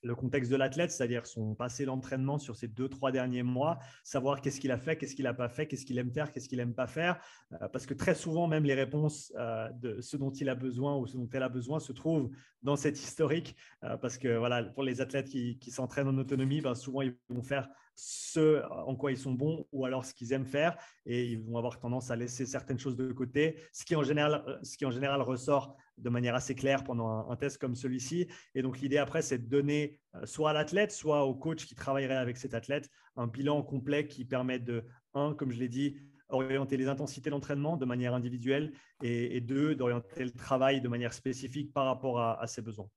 le 0.02 0.14
contexte 0.14 0.50
de 0.50 0.56
l'athlète, 0.56 0.90
c'est-à-dire 0.90 1.26
son 1.26 1.54
passé 1.54 1.84
d'entraînement 1.84 2.38
sur 2.38 2.56
ces 2.56 2.68
deux, 2.68 2.88
trois 2.88 3.10
derniers 3.10 3.42
mois, 3.42 3.78
savoir 4.04 4.40
qu'est-ce 4.40 4.60
qu'il 4.60 4.70
a 4.70 4.78
fait, 4.78 4.96
qu'est-ce 4.96 5.14
qu'il 5.14 5.24
n'a 5.24 5.34
pas 5.34 5.48
fait, 5.48 5.66
qu'est-ce 5.66 5.84
qu'il 5.84 5.98
aime 5.98 6.12
faire, 6.12 6.30
qu'est-ce 6.30 6.48
qu'il 6.48 6.58
n'aime 6.58 6.74
pas 6.74 6.86
faire. 6.86 7.20
Euh, 7.52 7.68
parce 7.68 7.86
que 7.86 7.94
très 7.94 8.14
souvent, 8.14 8.46
même 8.46 8.64
les 8.64 8.74
réponses 8.74 9.32
euh, 9.36 9.68
de 9.72 10.00
ce 10.00 10.16
dont 10.16 10.30
il 10.30 10.48
a 10.48 10.54
besoin 10.54 10.96
ou 10.96 11.06
ce 11.06 11.16
dont 11.16 11.28
elle 11.32 11.42
a 11.42 11.48
besoin 11.48 11.80
se 11.80 11.92
trouvent 11.92 12.30
dans 12.62 12.76
cet 12.76 12.98
historique. 12.98 13.56
Euh, 13.84 13.96
parce 13.96 14.18
que 14.18 14.36
voilà, 14.36 14.62
pour 14.62 14.82
les 14.82 15.00
athlètes 15.00 15.28
qui, 15.28 15.70
s'entraînent 15.70 16.08
en 16.08 16.18
autonomie, 16.18 16.60
ben, 16.60 16.74
souvent 16.74 17.02
ils 17.02 17.16
vont 17.28 17.42
faire 17.42 17.68
ce 18.00 18.62
en 18.70 18.94
quoi 18.94 19.10
ils 19.10 19.18
sont 19.18 19.32
bons 19.32 19.66
ou 19.72 19.84
alors 19.84 20.04
ce 20.04 20.14
qu'ils 20.14 20.32
aiment 20.32 20.46
faire 20.46 20.76
et 21.04 21.24
ils 21.26 21.40
vont 21.40 21.56
avoir 21.56 21.80
tendance 21.80 22.12
à 22.12 22.16
laisser 22.16 22.46
certaines 22.46 22.78
choses 22.78 22.94
de 22.94 23.10
côté, 23.10 23.56
ce 23.72 23.84
qui 23.84 23.96
en 23.96 24.04
général, 24.04 24.60
ce 24.62 24.76
qui 24.76 24.86
en 24.86 24.92
général 24.92 25.20
ressort 25.20 25.76
de 25.96 26.08
manière 26.08 26.36
assez 26.36 26.54
claire 26.54 26.84
pendant 26.84 27.28
un, 27.28 27.36
test 27.36 27.58
comme 27.58 27.74
celui-ci. 27.74 28.28
Et 28.54 28.62
donc 28.62 28.78
l'idée 28.78 28.98
après, 28.98 29.20
c'est 29.20 29.38
de 29.38 29.48
donner 29.48 29.98
euh, 30.14 30.26
soit 30.26 30.50
à 30.50 30.52
l'athlète, 30.52 30.92
soit 30.92 31.24
au 31.24 31.34
coach 31.34 31.66
qui 31.66 31.74
travaillerait 31.74 32.14
avec 32.14 32.36
cet 32.36 32.54
athlète 32.54 32.88
un 33.16 33.26
bilan 33.26 33.64
complet 33.64 34.06
qui 34.06 34.24
permet 34.24 34.60
de, 34.60 34.84
un, 35.14 35.34
comme 35.34 35.50
je 35.50 35.58
l'ai 35.58 35.68
dit, 35.68 35.96
orienter 36.28 36.76
les 36.76 36.86
intensités 36.86 37.30
d'entraînement 37.30 37.76
de 37.76 37.84
manière 37.84 38.14
individuelle 38.14 38.70
et, 39.02 39.40
deux, 39.40 39.74
d'orienter 39.74 40.24
le 40.24 40.30
travail 40.30 40.80
de 40.80 40.88
manière 40.88 41.14
spécifique 41.14 41.72
par 41.72 41.86
rapport 41.86 42.20
à 42.20 42.46
ses 42.46 42.62
besoins. 42.62 42.88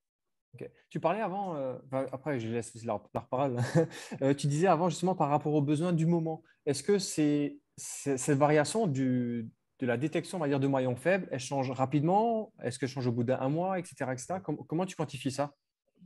Tu 0.90 1.00
parlais 1.00 1.20
avant, 1.20 1.56
euh, 1.56 1.78
après 1.90 2.38
je 2.38 2.48
laisse 2.48 2.74
la, 2.84 3.00
parole, 3.30 3.56
euh, 4.22 4.34
tu 4.34 4.46
disais 4.46 4.66
avant 4.66 4.88
justement 4.88 5.14
par 5.14 5.30
rapport 5.30 5.54
aux 5.54 5.62
besoins 5.62 5.92
du 5.92 6.06
moment. 6.06 6.42
Est-ce 6.66 6.82
que 6.82 6.98
c'est, 6.98 7.58
cette 7.76 8.38
variation 8.38 8.86
du, 8.86 9.50
de 9.78 9.86
la 9.86 9.96
détection 9.96 10.38
on 10.38 10.40
va 10.40 10.48
dire, 10.48 10.60
de 10.60 10.66
maillons 10.66 10.96
faibles, 10.96 11.28
elle 11.30 11.40
change 11.40 11.70
rapidement? 11.70 12.52
Est-ce 12.62 12.78
qu'elle 12.78 12.88
change 12.88 13.06
au 13.06 13.12
bout 13.12 13.24
d'un 13.24 13.48
mois, 13.48 13.78
etc. 13.78 14.10
etc. 14.12 14.34
comment 14.44 14.86
tu 14.86 14.96
quantifies 14.96 15.30
ça? 15.30 15.54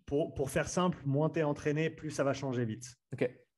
Pour, 0.05 0.35
pour, 0.35 0.51
faire 0.51 0.69
simple, 0.69 0.99
moins 1.05 1.29
tu 1.31 1.41
es 1.41 1.43
entraîné, 1.43 1.91
plus 1.91 2.11
ça 2.11 2.23
va 2.23 2.33
changer 2.33 2.65
vite. 2.65 2.95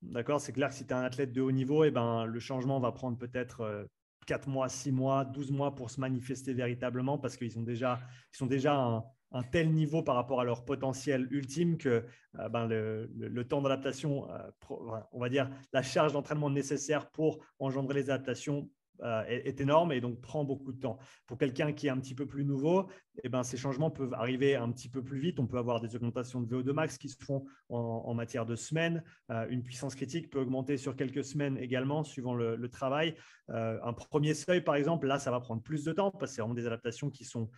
D'accord? 0.01 0.41
C'est 0.41 0.53
clair 0.53 0.71
que 0.71 0.75
si 0.75 0.87
tu 0.87 0.91
es 0.91 0.97
un 0.97 1.03
athlète 1.03 1.33
de 1.33 1.43
haut 1.43 1.53
niveau, 1.53 1.85
et 1.85 1.89
eh 1.89 1.91
ben, 1.91 2.25
le 2.25 2.41
changement 2.41 2.81
va 2.81 2.93
prendre 2.93 3.19
peut-être 3.19 3.87
4 4.27 4.49
euh, 4.49 4.51
mois, 4.51 4.69
6 4.69 4.93
mois, 4.93 5.25
12 5.27 5.51
mois 5.51 5.75
pour 5.75 5.91
se 5.91 6.01
manifester 6.01 6.55
véritablement 6.55 7.19
parce 7.19 7.37
qu'ils 7.37 7.59
ont 7.59 7.63
déjà, 7.63 8.01
ils 8.33 8.37
sont 8.37 8.47
déjà 8.47 8.75
un, 8.75 9.05
un 9.33 9.43
tel 9.43 9.73
niveau 9.73 10.03
par 10.03 10.15
rapport 10.15 10.41
à 10.41 10.45
leur 10.45 10.65
potentiel 10.65 11.29
ultime 11.31 11.77
que 11.77 12.05
euh, 12.39 12.49
ben, 12.49 12.67
le, 12.67 13.45
temps 13.45 13.61
d'adaptation, 13.61 14.31
euh, 14.31 15.01
on 15.13 15.21
va 15.21 15.29
dire 15.29 15.51
la 15.73 15.83
charge 15.83 16.13
d'entraînement 16.13 16.51
nécessaire 16.51 17.11
pour 17.11 17.39
engendrer 17.59 17.95
les 17.95 18.11
adaptations 18.11 18.69
euh, 19.03 19.23
est, 19.29 19.61
énorme 19.61 19.93
et 19.93 20.01
donc 20.01 20.21
prend 20.21 20.45
beaucoup 20.45 20.73
de 20.73 20.81
temps. 20.81 20.99
Pour 21.27 21.39
quelqu'un 21.39 21.73
qui 21.73 21.87
est 21.87 21.91
un 21.91 21.99
petit 21.99 22.15
peu 22.15 22.27
plus 22.27 22.45
nouveau, 22.45 22.89
eh 23.25 23.29
ben, 23.29 23.43
ces 23.43 23.57
changements 23.57 23.91
peuvent 23.91 24.15
arriver 24.15 24.57
un 24.57 24.71
petit 24.71 24.89
peu 24.89 25.03
plus 25.03 25.19
vite. 25.19 25.41
On 25.41 25.47
peut 25.47 25.59
avoir 25.59 25.81
des 25.81 25.97
augmentations 25.97 26.41
de 26.41 26.47
VO2 26.47 26.73
max 26.73 26.99
qui 26.99 27.09
se 27.09 27.17
font 27.23 27.45
en, 27.69 28.15
matière 28.15 28.47
de 28.47 28.57
semaines. 28.57 29.03
Euh, 29.31 29.47
une 29.49 29.63
puissance 29.63 29.95
critique 29.95 30.31
peut 30.31 30.41
augmenter 30.41 30.77
sur 30.77 30.97
quelques 30.97 31.25
semaines 31.25 31.59
également, 31.59 32.05
suivant 32.05 32.35
le, 32.35 32.69
travail. 32.69 33.15
Euh, 33.51 33.79
un 33.83 33.93
premier 33.93 34.35
seuil, 34.35 34.61
par 34.61 34.75
exemple, 34.75 35.07
là, 35.07 35.19
ça 35.19 35.31
va 35.31 35.41
prendre 35.41 35.63
plus 35.63 35.85
de 35.85 35.93
temps 35.93 36.11
parce 36.11 36.33
que 36.33 36.37
c'est 36.37 36.43
vraiment 36.43 36.55
des 36.55 36.67
adaptations 36.67 37.11
qui 37.11 37.25
sont 37.25 37.51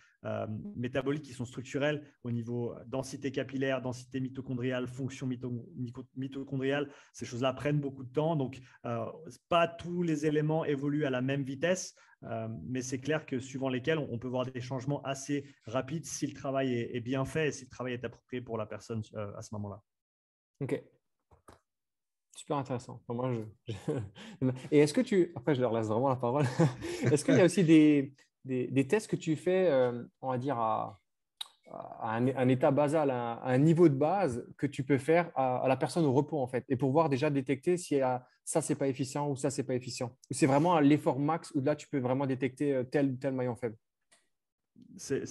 métaboliques, 0.75 1.23
qui 1.23 1.33
sont 1.33 1.45
structurelles 1.45 2.03
au 2.23 2.29
niveau 2.29 2.75
densité 2.85 3.31
capillaire, 3.31 3.81
densité 3.81 4.19
mitochondriale, 4.19 4.87
fonction 4.87 5.27
mitochondriale. 6.15 6.89
Ces 7.11 7.25
choses-là 7.25 7.53
prennent 7.53 7.79
beaucoup 7.79 8.03
de 8.03 8.11
temps. 8.11 8.35
Donc, 8.35 8.59
pas 9.49 9.67
tous 9.67 10.03
les 10.03 10.25
éléments 10.27 10.63
évoluent 10.63 11.05
à 11.05 11.09
la 11.09 11.21
même 11.21 11.43
vitesse, 11.43 11.95
euh, 12.23 12.47
mais 12.67 12.81
c'est 12.81 12.99
clair 12.99 13.25
que 13.25 13.39
suivant 13.39 13.69
lesquels 13.69 13.97
on, 13.97 14.17
peut 14.19 14.27
voir 14.27 14.45
des 14.45 14.61
changements 14.61 15.01
assez 15.01 15.45
rapides 15.65 16.05
si 16.05 16.27
le 16.27 16.33
travail 16.33 16.73
est, 16.73 16.99
bien 16.99 17.25
fait 17.25 17.47
et 17.47 17.51
si 17.51 17.65
le 17.65 17.69
travail 17.69 17.93
est 17.93 18.05
approprié 18.05 18.41
pour 18.41 18.57
la 18.57 18.65
personne 18.65 19.01
euh, 19.15 19.35
à 19.35 19.41
ce 19.41 19.53
moment-là. 19.55 19.81
Ok. 20.61 20.81
Super 22.35 22.57
intéressant. 22.57 23.01
moi, 23.09 23.33
je, 23.33 23.73
Et 24.71 24.79
est-ce 24.79 24.93
que 24.93 25.01
tu. 25.01 25.31
Après, 25.35 25.55
je 25.55 25.61
leur 25.61 25.73
laisse 25.73 25.87
vraiment 25.87 26.09
la 26.09 26.15
parole. 26.15 26.45
est-ce 27.11 27.25
qu'il 27.25 27.35
y 27.35 27.41
a 27.41 27.45
aussi 27.45 27.63
des, 27.63 28.13
des, 28.45 28.87
tests 28.87 29.09
que 29.09 29.15
tu 29.15 29.35
fais, 29.35 29.69
euh, 29.69 30.03
on 30.21 30.29
va 30.29 30.37
dire, 30.37 30.57
à, 30.57 31.00
un, 32.01 32.47
état 32.47 32.71
basal, 32.71 33.11
un, 33.11 33.57
niveau 33.57 33.89
de 33.89 33.95
base 33.95 34.45
que 34.57 34.67
tu 34.67 34.83
peux 34.83 34.97
faire 34.97 35.31
à, 35.35 35.65
la 35.67 35.77
personne 35.77 36.05
au 36.05 36.13
repos, 36.13 36.39
en 36.39 36.47
fait, 36.47 36.65
et 36.69 36.75
pour 36.75 36.91
voir 36.91 37.09
déjà 37.09 37.29
détecter 37.29 37.77
si 37.77 37.99
ça, 38.43 38.61
c'est 38.61 38.75
pas 38.75 38.87
efficient 38.87 39.29
ou 39.29 39.35
ça, 39.35 39.49
c'est 39.49 39.63
pas 39.63 39.75
efficient. 39.75 40.15
c'est 40.31 40.47
vraiment 40.47 40.79
l'effort 40.79 41.19
max 41.19 41.51
où 41.55 41.61
là, 41.61 41.75
tu 41.75 41.87
peux 41.87 41.99
vraiment 41.99 42.25
détecter 42.25 42.73
euh, 42.73 42.83
tel 42.83 43.17
tel 43.17 43.33
maillon 43.33 43.55
faible. 43.55 43.77
C'est 44.97 45.23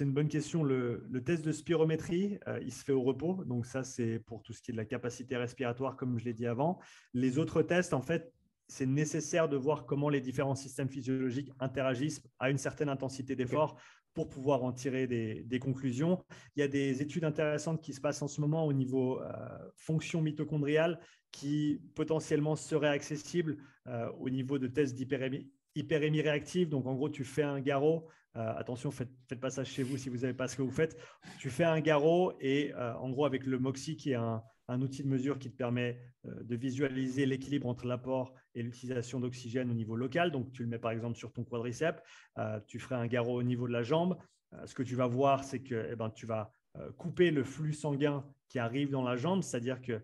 une 0.00 0.12
bonne 0.12 0.28
question. 0.28 0.64
Le, 0.64 1.22
test 1.24 1.44
de 1.44 1.52
spirométrie, 1.52 2.38
euh, 2.48 2.58
il 2.62 2.72
se 2.72 2.84
fait 2.84 2.92
au 2.92 3.02
repos. 3.02 3.44
Donc 3.44 3.66
ça, 3.66 3.84
c'est 3.84 4.18
pour 4.26 4.42
tout 4.42 4.52
ce 4.52 4.60
qui 4.60 4.70
est 4.70 4.72
de 4.72 4.78
la 4.78 4.84
capacité 4.84 5.36
respiratoire, 5.36 5.96
comme 5.96 6.18
je 6.18 6.24
l'ai 6.24 6.34
dit 6.34 6.46
avant. 6.46 6.80
Les 7.14 7.38
autres 7.38 7.62
tests, 7.62 7.94
en 7.94 8.02
fait, 8.02 8.32
c'est 8.68 8.86
nécessaire 8.86 9.48
de 9.48 9.56
voir 9.56 9.86
comment 9.86 10.08
les 10.08 10.20
différents 10.20 10.54
systèmes 10.54 10.88
physiologiques 10.88 11.50
interagissent 11.58 12.22
à 12.38 12.50
une 12.50 12.58
certaine 12.58 12.88
intensité 12.88 13.34
d'effort 13.34 13.80
pour 14.14 14.28
pouvoir 14.28 14.64
en 14.64 14.72
tirer 14.72 15.06
des, 15.06 15.58
conclusions. 15.60 16.18
Il 16.56 16.60
y 16.60 16.62
a 16.62 16.68
des 16.68 17.02
études 17.02 17.24
intéressantes 17.24 17.82
qui 17.82 17.92
se 17.92 18.00
passent 18.00 18.22
en 18.22 18.28
ce 18.28 18.40
moment 18.40 18.66
au 18.66 18.72
niveau 18.72 19.20
euh, 19.20 19.28
fonction 19.76 20.20
mitochondriale 20.20 21.00
qui 21.30 21.80
potentiellement 21.94 22.56
seraient 22.56 22.88
accessibles 22.88 23.58
euh, 23.86 24.10
au 24.18 24.28
niveau 24.28 24.58
de 24.58 24.66
tests 24.66 24.94
d'hyperémie 24.94 25.50
hyperémie 25.74 26.20
réactive. 26.20 26.68
Donc, 26.68 26.86
en 26.86 26.94
gros, 26.94 27.08
tu 27.08 27.24
fais 27.24 27.44
un 27.44 27.60
garrot. 27.60 28.08
Euh, 28.36 28.52
attention, 28.56 28.90
faites, 28.90 29.10
faites 29.28 29.40
pas 29.40 29.50
ça 29.50 29.62
chez 29.62 29.84
vous 29.84 29.96
si 29.96 30.08
vous 30.08 30.18
n'avez 30.18 30.34
pas 30.34 30.48
ce 30.48 30.56
que 30.56 30.62
vous 30.62 30.72
faites. 30.72 30.98
Tu 31.38 31.50
fais 31.50 31.64
un 31.64 31.80
garrot 31.80 32.32
et, 32.40 32.74
en 32.74 33.10
gros, 33.10 33.24
avec 33.24 33.46
le 33.46 33.58
MOXIE, 33.58 33.96
qui 33.96 34.10
est 34.10 34.16
un, 34.16 34.42
outil 34.68 35.02
de 35.02 35.08
mesure 35.08 35.38
qui 35.38 35.50
te 35.50 35.56
permet 35.56 35.98
euh, 36.26 36.42
de 36.42 36.56
visualiser 36.56 37.26
l'équilibre 37.26 37.68
entre 37.68 37.86
l'apport 37.86 38.34
l'utilisation 38.62 39.20
d'oxygène 39.20 39.70
au 39.70 39.74
niveau 39.74 39.96
local. 39.96 40.30
Donc, 40.30 40.52
tu 40.52 40.62
le 40.62 40.68
mets 40.68 40.78
par 40.78 40.90
exemple 40.90 41.16
sur 41.16 41.32
ton 41.32 41.44
quadriceps, 41.44 42.02
euh, 42.38 42.60
tu 42.66 42.78
ferais 42.78 42.96
un 42.96 43.06
garrot 43.06 43.38
au 43.38 43.42
niveau 43.42 43.66
de 43.66 43.72
la 43.72 43.82
jambe. 43.82 44.16
Euh, 44.54 44.66
ce 44.66 44.74
que 44.74 44.82
tu 44.82 44.94
vas 44.94 45.06
voir, 45.06 45.44
c'est 45.44 45.60
que 45.60 45.88
eh 45.90 45.96
ben, 45.96 46.10
tu 46.10 46.26
vas 46.26 46.52
couper 46.96 47.32
le 47.32 47.42
flux 47.42 47.72
sanguin 47.72 48.24
qui 48.46 48.60
arrive 48.60 48.90
dans 48.90 49.02
la 49.02 49.16
jambe, 49.16 49.42
c'est-à-dire 49.42 49.80
qu'il 49.80 50.00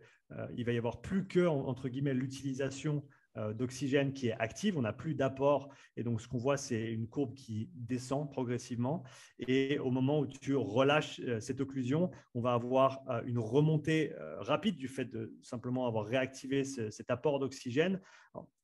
il 0.57 0.65
va 0.65 0.73
y 0.73 0.79
avoir 0.79 1.03
plus 1.03 1.25
que, 1.25 1.47
entre 1.47 1.89
guillemets, 1.89 2.15
l'utilisation 2.15 3.05
euh, 3.07 3.11
d'oxygène 3.37 4.13
qui 4.13 4.29
est 4.29 4.39
active, 4.39 4.79
on 4.79 4.83
n'a 4.83 4.93
plus 4.93 5.15
d'apport. 5.15 5.69
Et 5.97 6.03
donc, 6.03 6.21
ce 6.21 6.29
qu'on 6.29 6.39
voit, 6.39 6.57
c'est 6.57 6.93
une 6.93 7.09
courbe 7.09 7.35
qui 7.35 7.69
descend 7.75 8.31
progressivement. 8.31 9.03
Et 9.39 9.79
au 9.79 9.91
moment 9.91 10.21
où 10.21 10.27
tu 10.27 10.55
relâches 10.55 11.21
euh, 11.21 11.41
cette 11.41 11.61
occlusion, 11.61 12.11
on 12.35 12.41
va 12.41 12.53
avoir 12.53 13.01
euh, 13.09 13.23
une 13.27 13.39
remontée 13.39 14.13
rapide 14.39 14.77
du 14.77 14.89
fait 14.89 15.07
de 15.07 15.35
simplement 15.43 15.87
avoir 15.87 16.05
réactivé 16.07 16.65
cet 16.65 17.11
apport 17.11 17.39
d'oxygène, 17.39 18.01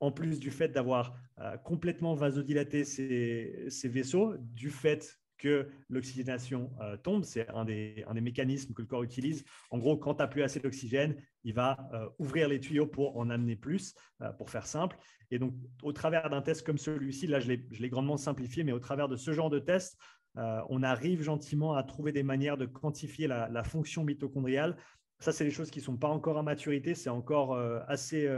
en 0.00 0.12
plus 0.12 0.38
du 0.38 0.50
fait 0.50 0.68
d'avoir 0.68 1.14
complètement 1.64 2.14
vasodilaté 2.14 2.84
ces 2.84 3.88
vaisseaux, 3.88 4.34
du 4.38 4.70
fait 4.70 5.19
que 5.40 5.68
l'oxygénation 5.88 6.70
euh, 6.80 6.96
tombe. 6.96 7.24
C'est 7.24 7.48
un 7.48 7.64
des, 7.64 8.04
un 8.06 8.14
des, 8.14 8.20
mécanismes 8.20 8.74
que 8.74 8.82
le 8.82 8.86
corps 8.86 9.02
utilise. 9.02 9.44
En 9.70 9.78
gros, 9.78 9.96
quand 9.96 10.14
tu 10.14 10.22
n'as 10.22 10.28
plus 10.28 10.42
assez 10.42 10.60
d'oxygène, 10.60 11.16
il 11.42 11.54
va 11.54 11.88
euh, 11.94 12.08
ouvrir 12.18 12.48
les 12.48 12.60
tuyaux 12.60 12.86
pour 12.86 13.16
en 13.16 13.30
amener 13.30 13.56
plus, 13.56 13.94
euh, 14.20 14.30
pour 14.32 14.50
faire 14.50 14.66
simple. 14.66 14.96
Et 15.30 15.38
donc, 15.38 15.54
au 15.82 15.92
travers 15.92 16.30
d'un 16.30 16.42
test 16.42 16.64
comme 16.64 16.78
celui-ci, 16.78 17.26
là, 17.26 17.40
je 17.40 17.48
l'ai 17.50 17.88
grandement 17.88 18.16
simplifié, 18.16 18.62
mais 18.62 18.72
au 18.72 18.78
travers 18.78 19.08
de 19.08 19.16
ce 19.16 19.32
genre 19.32 19.50
de 19.50 19.58
test, 19.58 19.96
on 20.36 20.84
arrive 20.84 21.22
gentiment 21.22 21.74
à 21.74 21.82
trouver 21.82 22.12
des 22.12 22.22
manières 22.22 22.56
de 22.56 22.64
quantifier 22.64 23.26
la, 23.26 23.64
fonction 23.64 24.04
mitochondriale. 24.04 24.76
Ça, 25.18 25.32
c'est 25.32 25.44
des 25.44 25.50
choses 25.50 25.70
qui 25.70 25.80
ne 25.80 25.84
sont 25.84 25.96
pas 25.96 26.08
encore 26.08 26.38
à 26.38 26.42
maturité, 26.42 26.94
c'est 26.94 27.10
encore 27.10 27.56
assez, 27.88 28.28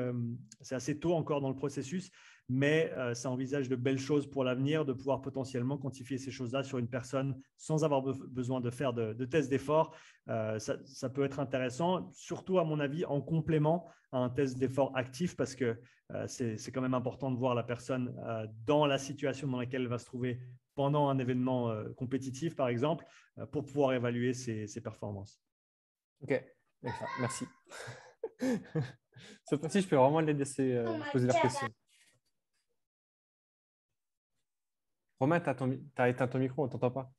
assez 0.70 0.98
tôt 0.98 1.14
encore 1.14 1.40
dans 1.40 1.50
le 1.50 1.54
processus, 1.54 2.10
mais 2.48 2.92
ça 3.14 3.30
envisage 3.30 3.68
de 3.68 3.76
belles 3.76 3.98
choses 3.98 4.28
pour 4.28 4.44
l'avenir, 4.44 4.84
de 4.84 4.92
pouvoir 4.92 5.22
potentiellement 5.22 5.78
quantifier 5.78 6.18
ces 6.18 6.30
choses-là 6.30 6.62
sur 6.62 6.78
une 6.78 6.88
personne 6.88 7.40
sans 7.56 7.84
avoir 7.84 8.02
besoin 8.02 8.60
de 8.60 8.70
faire 8.70 8.92
de, 8.92 9.12
de 9.12 9.24
tests 9.24 9.48
d'effort. 9.48 9.94
Ça, 10.26 11.08
peut 11.12 11.24
être 11.24 11.40
intéressant, 11.40 12.10
surtout 12.12 12.58
à 12.58 12.64
mon 12.64 12.80
avis 12.80 13.04
en 13.04 13.20
complément 13.20 13.88
à 14.12 14.18
un 14.18 14.28
test 14.28 14.58
d'effort 14.58 14.92
actif, 14.94 15.36
parce 15.36 15.54
que 15.54 15.80
c'est 16.26 16.72
quand 16.72 16.82
même 16.82 16.94
important 16.94 17.30
de 17.30 17.38
voir 17.38 17.54
la 17.54 17.62
personne 17.62 18.14
dans 18.66 18.86
la 18.86 18.98
situation 18.98 19.48
dans 19.48 19.58
laquelle 19.58 19.82
elle 19.82 19.88
va 19.88 19.98
se 19.98 20.06
trouver 20.06 20.40
pendant 20.74 21.08
un 21.08 21.18
événement 21.18 21.74
compétitif, 21.96 22.54
par 22.54 22.68
exemple, 22.68 23.04
pour 23.50 23.64
pouvoir 23.64 23.94
évaluer 23.94 24.34
ses, 24.34 24.66
ses 24.66 24.80
performances. 24.80 25.40
Ok, 26.22 26.44
merci. 27.18 27.46
Cette 29.44 29.60
fois-ci, 29.60 29.80
je 29.80 29.88
peux 29.88 29.96
vraiment 29.96 30.20
les 30.20 30.32
laisser 30.32 30.72
euh, 30.72 30.98
poser 31.10 31.26
leurs 31.26 31.40
questions. 31.40 31.68
Romain, 35.20 35.40
tu 35.40 35.50
as, 35.96 36.08
éteint 36.08 36.28
ton 36.28 36.38
micro, 36.38 36.62
on 36.62 36.66
ne 36.66 36.72
t'entend 36.72 36.90
pas. 36.90 37.12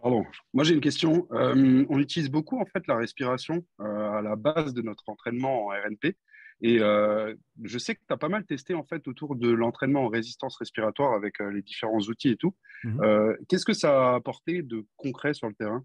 Pardon. 0.00 0.24
Moi, 0.52 0.64
j'ai 0.64 0.74
une 0.74 0.80
question. 0.80 1.26
Euh, 1.32 1.86
on 1.88 1.98
utilise 1.98 2.30
beaucoup 2.30 2.60
en 2.60 2.66
fait 2.66 2.86
la 2.86 2.96
respiration 2.96 3.64
euh, 3.80 4.12
à 4.12 4.22
la 4.22 4.36
base 4.36 4.74
de 4.74 4.82
notre 4.82 5.08
entraînement 5.08 5.66
en 5.66 5.68
RNP. 5.68 6.16
Et 6.60 6.78
je 6.78 7.78
sais 7.78 7.94
que 7.94 8.00
tu 8.06 8.14
as 8.14 8.16
pas 8.16 8.28
mal 8.28 8.44
testé 8.44 8.74
en 8.74 8.84
fait 8.84 9.06
autour 9.08 9.34
de 9.34 9.50
l'entraînement 9.50 10.04
en 10.04 10.08
résistance 10.08 10.56
respiratoire 10.56 11.12
avec 11.12 11.40
les 11.40 11.62
différents 11.62 12.00
outils 12.00 12.30
et 12.30 12.36
tout. 12.36 12.54
Mhm. 12.84 13.36
Qu'est-ce 13.48 13.64
que 13.64 13.72
ça 13.72 14.12
a 14.12 14.14
apporté 14.14 14.62
de 14.62 14.86
concret 14.96 15.34
sur 15.34 15.48
le 15.48 15.54
terrain? 15.54 15.84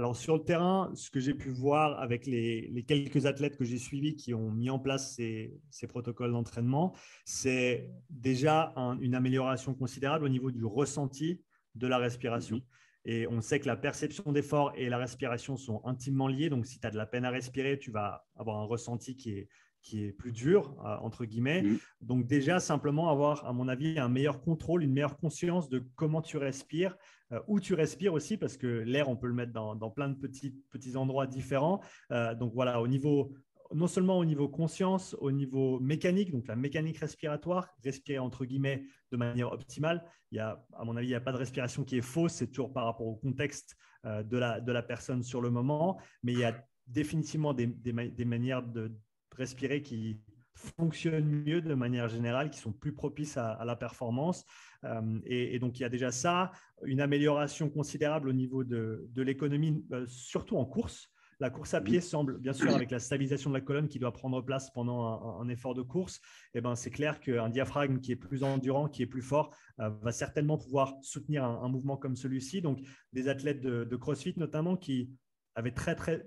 Alors 0.00 0.16
sur 0.16 0.34
le 0.34 0.42
terrain, 0.42 0.90
ce 0.94 1.10
que 1.10 1.20
j'ai 1.20 1.34
pu 1.34 1.50
voir 1.50 2.00
avec 2.00 2.26
les, 2.26 2.84
quelques 2.88 3.26
athlètes 3.26 3.58
que 3.58 3.66
j'ai 3.66 3.76
suivis 3.76 4.16
qui 4.16 4.32
ont 4.32 4.50
mis 4.50 4.70
en 4.70 4.78
place 4.78 5.14
ces, 5.14 5.60
protocoles 5.90 6.32
d'entraînement, 6.32 6.96
c'est 7.26 7.90
déjà 8.08 8.72
une 9.02 9.14
amélioration 9.14 9.74
considérable 9.74 10.24
au 10.24 10.30
niveau 10.30 10.50
du 10.50 10.64
ressenti 10.64 11.42
de 11.74 11.86
la 11.86 11.98
respiration. 11.98 12.56
Mhm. 12.56 12.62
Et 13.04 13.26
on 13.26 13.42
sait 13.42 13.60
que 13.60 13.66
la 13.66 13.76
perception 13.76 14.32
d'effort 14.32 14.72
et 14.74 14.88
la 14.88 14.96
respiration 14.96 15.58
sont 15.58 15.82
intimement 15.84 16.28
liées. 16.28 16.48
Donc 16.48 16.64
si 16.64 16.80
tu 16.80 16.86
as 16.86 16.90
de 16.90 16.96
la 16.96 17.04
peine 17.04 17.26
à 17.26 17.30
respirer, 17.30 17.78
tu 17.78 17.90
vas 17.90 18.24
avoir 18.36 18.56
un 18.56 18.64
ressenti 18.64 19.16
qui 19.16 19.32
est, 19.32 19.48
qui 19.82 20.04
est 20.04 20.12
plus 20.12 20.32
dur, 20.32 20.76
euh, 20.84 20.96
entre 20.98 21.24
guillemets. 21.24 21.62
Mhm. 21.62 21.78
Donc 22.00 22.26
déjà, 22.26 22.60
simplement 22.60 23.08
avoir, 23.10 23.46
à 23.46 23.52
mon 23.52 23.68
avis, 23.68 23.98
un 23.98 24.08
meilleur 24.08 24.40
contrôle, 24.40 24.82
une 24.82 24.92
meilleure 24.92 25.16
conscience 25.16 25.68
de 25.68 25.84
comment 25.96 26.22
tu 26.22 26.36
respires, 26.36 26.96
euh, 27.32 27.40
où 27.46 27.60
tu 27.60 27.74
respires 27.74 28.12
aussi, 28.12 28.36
parce 28.36 28.56
que 28.56 28.66
l'air, 28.66 29.08
on 29.08 29.16
peut 29.16 29.28
le 29.28 29.34
mettre 29.34 29.52
dans, 29.52 29.90
plein 29.90 30.08
de 30.08 30.14
petits, 30.14 30.54
petits 30.70 30.96
endroits 30.96 31.26
différents. 31.26 31.80
Euh, 32.10 32.34
donc 32.34 32.52
voilà, 32.52 32.80
au 32.80 32.88
niveau, 32.88 33.32
non 33.72 33.86
seulement 33.86 34.18
au 34.18 34.24
niveau 34.24 34.48
conscience, 34.48 35.14
au 35.20 35.30
niveau 35.30 35.78
mécanique, 35.80 36.32
donc 36.32 36.46
la 36.48 36.56
mécanique 36.56 36.98
respiratoire, 36.98 37.68
respirer 37.84 38.18
entre 38.18 38.44
guillemets 38.44 38.84
de 39.12 39.16
manière 39.16 39.52
optimale. 39.52 40.04
Il 40.32 40.36
y 40.36 40.40
a, 40.40 40.64
à 40.74 40.84
mon 40.84 40.96
avis, 40.96 41.06
il 41.06 41.10
n'y 41.10 41.16
a 41.16 41.20
pas 41.20 41.32
de 41.32 41.36
respiration 41.38 41.84
qui 41.84 41.96
est 41.96 42.02
fausse, 42.02 42.32
c'est 42.32 42.48
toujours 42.48 42.72
par 42.72 42.84
rapport 42.84 43.06
au 43.06 43.16
contexte 43.16 43.76
euh, 44.06 44.22
de, 44.22 44.36
la, 44.36 44.60
de 44.60 44.72
la 44.72 44.82
personne 44.82 45.22
sur 45.22 45.40
le 45.40 45.50
moment, 45.50 45.98
mais 46.22 46.32
il 46.32 46.38
y 46.38 46.44
a 46.44 46.64
définitivement 46.86 47.54
des, 47.54 47.66
des 47.66 48.24
manières 48.24 48.64
de 48.64 48.92
respirer 49.36 49.82
qui 49.82 50.20
fonctionnent 50.54 51.42
mieux 51.46 51.60
de 51.60 51.74
manière 51.74 52.08
générale, 52.08 52.50
qui 52.50 52.58
sont 52.58 52.72
plus 52.72 52.92
propices 52.92 53.36
à, 53.36 53.62
la 53.64 53.76
performance. 53.76 54.44
Euh, 54.84 55.18
et, 55.24 55.58
donc, 55.58 55.78
il 55.78 55.82
y 55.82 55.86
a 55.86 55.88
déjà 55.88 56.10
ça, 56.10 56.52
une 56.84 57.00
amélioration 57.00 57.70
considérable 57.70 58.28
au 58.28 58.32
niveau 58.32 58.64
de, 58.64 59.08
l'économie, 59.16 59.84
euh, 59.92 60.04
surtout 60.06 60.56
en 60.56 60.64
course. 60.64 61.08
La 61.38 61.48
course 61.48 61.72
à 61.72 61.80
pied 61.80 62.02
semble, 62.02 62.38
bien 62.38 62.52
sûr, 62.52 62.74
avec 62.74 62.90
la 62.90 62.98
stabilisation 62.98 63.48
de 63.48 63.54
la 63.54 63.62
colonne 63.62 63.88
qui 63.88 63.98
doit 63.98 64.12
prendre 64.12 64.42
place 64.42 64.70
pendant 64.70 65.40
un, 65.40 65.48
effort 65.48 65.74
de 65.74 65.80
course, 65.80 66.20
eh 66.52 66.60
ben, 66.60 66.74
c'est 66.74 66.90
clair 66.90 67.18
qu'un 67.20 67.48
diaphragme 67.48 68.00
qui 68.00 68.12
est 68.12 68.16
plus 68.16 68.44
endurant, 68.44 68.88
qui 68.88 69.02
est 69.02 69.06
plus 69.06 69.22
fort, 69.22 69.54
euh, 69.80 69.88
va 70.02 70.12
certainement 70.12 70.58
pouvoir 70.58 70.94
soutenir 71.00 71.44
un, 71.44 71.68
mouvement 71.68 71.96
comme 71.96 72.16
celui-ci. 72.16 72.60
Donc, 72.60 72.80
des 73.14 73.28
athlètes 73.28 73.62
de, 73.62 73.84
de 73.84 73.96
CrossFit 73.96 74.34
notamment 74.36 74.76
qui 74.76 75.10
avaient 75.54 75.72
très, 75.72 75.94
très 75.94 76.26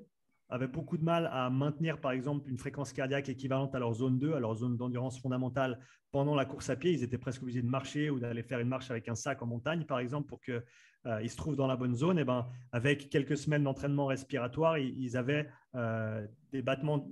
avaient 0.54 0.68
beaucoup 0.68 0.98
de 0.98 1.04
mal 1.04 1.28
à 1.34 1.50
maintenir, 1.50 2.00
par 2.00 2.12
exemple, 2.12 2.48
une 2.48 2.60
fréquence 2.60 2.94
cardiaque 2.94 3.28
équivalente 3.28 3.74
à 3.74 3.80
leur 3.80 3.94
zone 3.96 4.20
2, 4.20 4.34
à 4.34 4.40
leur 4.40 4.54
zone 4.54 4.78
d'endurance 4.78 5.20
fondamentale 5.20 5.80
pendant 6.12 6.36
la 6.36 6.46
course 6.46 6.70
à 6.70 6.76
pied. 6.76 6.92
Ils 6.92 7.04
étaient 7.04 7.18
presque 7.18 7.42
obligés 7.42 7.64
de 7.64 7.68
marcher 7.68 8.12
ou 8.12 8.20
d'aller 8.20 8.44
faire 8.44 8.60
une 8.60 8.68
marche 8.68 8.92
avec 8.92 9.10
un 9.10 9.16
sac 9.16 9.42
en 9.42 9.48
montagne, 9.48 9.84
par 9.86 9.98
exemple, 9.98 10.28
pour 10.28 10.42
qu'ils 10.42 10.64
euh, 11.08 11.28
se 11.28 11.36
trouvent 11.36 11.56
dans 11.56 11.66
la 11.66 11.76
bonne 11.76 11.96
zone. 11.96 12.20
Et 12.20 12.24
ben, 12.24 12.48
avec 12.72 13.10
quelques 13.10 13.36
semaines 13.36 13.64
d'entraînement 13.64 14.06
respiratoire, 14.06 14.78
ils, 14.78 15.18
avaient 15.18 15.50
euh, 15.74 16.24
des 16.52 16.62
battements 16.62 17.10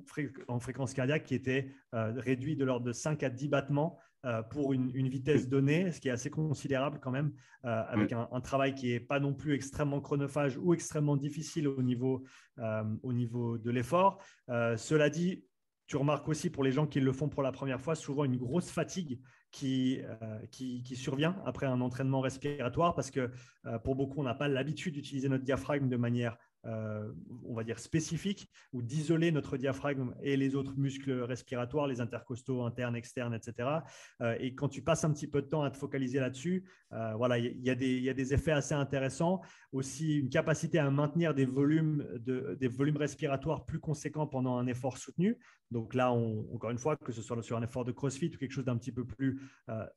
en 0.47 0.59
fréquence 0.59 0.93
cardiaque 0.93 1.23
qui 1.23 1.33
étaient 1.33 1.73
euh, 1.95 2.13
réduits 2.17 2.55
de 2.55 2.63
l'ordre 2.63 2.85
de 2.85 2.93
5 2.93 3.23
à 3.23 3.31
10 3.31 3.47
battements 3.47 3.97
euh, 4.23 4.43
pour 4.43 4.71
une, 4.71 4.91
vitesse 5.09 5.49
donnée, 5.49 5.91
ce 5.91 5.99
qui 5.99 6.07
est 6.07 6.11
assez 6.11 6.29
considérable 6.29 6.99
quand 7.01 7.09
même, 7.09 7.33
euh, 7.65 7.83
avec 7.87 8.13
un, 8.13 8.41
travail 8.41 8.75
qui 8.75 8.89
n'est 8.89 8.99
pas 8.99 9.19
non 9.19 9.33
plus 9.33 9.55
extrêmement 9.55 9.99
chronophage 9.99 10.59
ou 10.61 10.75
extrêmement 10.75 11.17
difficile 11.17 11.67
au 11.67 11.81
niveau, 11.81 12.23
euh, 12.59 12.83
au 13.01 13.13
niveau 13.13 13.57
de 13.57 13.71
l'effort. 13.71 14.21
cela 14.47 15.09
dit, 15.09 15.43
tu 15.87 15.97
remarques 15.97 16.29
aussi 16.29 16.51
pour 16.51 16.63
les 16.63 16.71
gens 16.71 16.85
qui 16.85 16.99
le 16.99 17.11
font 17.11 17.29
pour 17.29 17.41
la 17.41 17.51
première 17.51 17.81
fois, 17.81 17.95
souvent 17.95 18.23
une 18.23 18.37
grosse 18.37 18.69
fatigue 18.69 19.19
qui, 19.49 19.99
qui, 20.51 20.83
qui, 20.83 20.95
survient 20.95 21.35
après 21.43 21.65
un 21.65 21.81
entraînement 21.81 22.21
respiratoire 22.21 22.93
parce 22.93 23.09
que 23.09 23.31
pour 23.83 23.95
beaucoup, 23.95 24.21
on 24.21 24.23
n'a 24.23 24.35
pas 24.35 24.47
l'habitude 24.47 24.93
d'utiliser 24.93 25.29
notre 25.29 25.43
diaphragme 25.43 25.89
de 25.89 25.97
manière 25.97 26.37
euh, 26.67 27.11
on 27.43 27.55
va 27.55 27.63
dire 27.63 27.79
spécifique, 27.79 28.47
ou 28.71 28.83
d'isoler 28.83 29.31
notre 29.31 29.57
diaphragme 29.57 30.13
et 30.21 30.37
les 30.37 30.55
autres 30.55 30.77
muscles 30.77 31.11
respiratoires, 31.23 31.87
les 31.87 32.01
intercostaux 32.01 32.61
internes, 32.61 32.95
externes, 32.95 33.33
etc. 33.33 33.69
Euh, 34.21 34.35
et 34.39 34.53
quand 34.53 34.69
tu 34.69 34.83
passes 34.83 35.03
un 35.03 35.11
petit 35.11 35.27
peu 35.27 35.41
de 35.41 35.47
temps 35.47 35.63
à 35.63 35.71
te 35.71 35.77
focaliser 35.77 36.19
là-dessus, 36.19 36.63
euh, 36.93 37.15
voilà, 37.15 37.39
il 37.39 37.59
y, 37.63 37.69
a 37.69 37.75
des 38.13 38.33
effets 38.33 38.51
assez 38.51 38.75
intéressants. 38.75 39.41
Aussi, 39.71 40.19
une 40.19 40.29
capacité 40.29 40.77
à 40.77 40.89
maintenir 40.91 41.33
des 41.33 41.45
volumes, 41.45 42.05
des 42.19 42.67
volumes 42.67 42.97
respiratoires 42.97 43.65
plus 43.65 43.79
conséquents 43.79 44.27
pendant 44.27 44.57
un 44.57 44.67
effort 44.67 44.97
soutenu. 44.97 45.39
Donc 45.71 45.93
là, 45.93 46.11
encore 46.11 46.71
une 46.71 46.77
fois, 46.77 46.97
que 46.97 47.13
ce 47.13 47.21
soit 47.21 47.41
sur 47.41 47.55
un 47.55 47.63
effort 47.63 47.85
de 47.85 47.93
crossfit 47.93 48.29
ou 48.35 48.37
quelque 48.37 48.51
chose 48.51 48.65
d'un 48.65 48.77
petit 48.77 48.91
peu 48.91 49.05
plus 49.05 49.39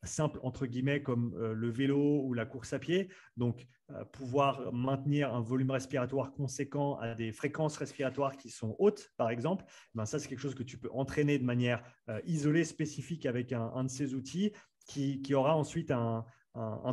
simple, 0.05 0.39
entre 0.45 0.67
guillemets, 0.67 1.03
comme 1.03 1.37
le 1.37 1.69
vélo 1.69 2.23
ou 2.23 2.33
la 2.33 2.47
course 2.47 2.73
à 2.73 2.79
pied. 2.79 3.09
Donc, 3.37 3.67
pouvoir 4.13 4.73
maintenir 4.73 5.35
un 5.35 5.41
volume 5.41 5.73
respiratoire 5.73 6.33
conséquent 6.33 6.54
à 7.01 7.15
des 7.15 7.33
fréquences 7.33 7.77
respiratoires 7.77 8.37
qui 8.37 8.51
sont 8.51 8.77
hautes, 8.79 9.13
par 9.17 9.31
exemple, 9.31 9.65
ben 9.95 10.07
ça, 10.07 10.19
c'est 10.19 10.29
quelque 10.29 10.41
chose 10.41 10.55
que 10.55 10.63
tu 10.63 10.79
peux 10.79 10.91
entraîner 10.93 11.39
de 11.39 11.45
manière 11.45 11.83
euh, 12.09 12.21
isolée, 12.25 12.65
spécifique 12.65 13.27
avec 13.27 13.53
un, 13.53 13.85
de 13.85 13.89
ces 13.89 14.15
outils 14.15 14.53
qui, 14.87 15.35
aura 15.35 15.57
ensuite 15.57 15.91
un, 15.91 16.25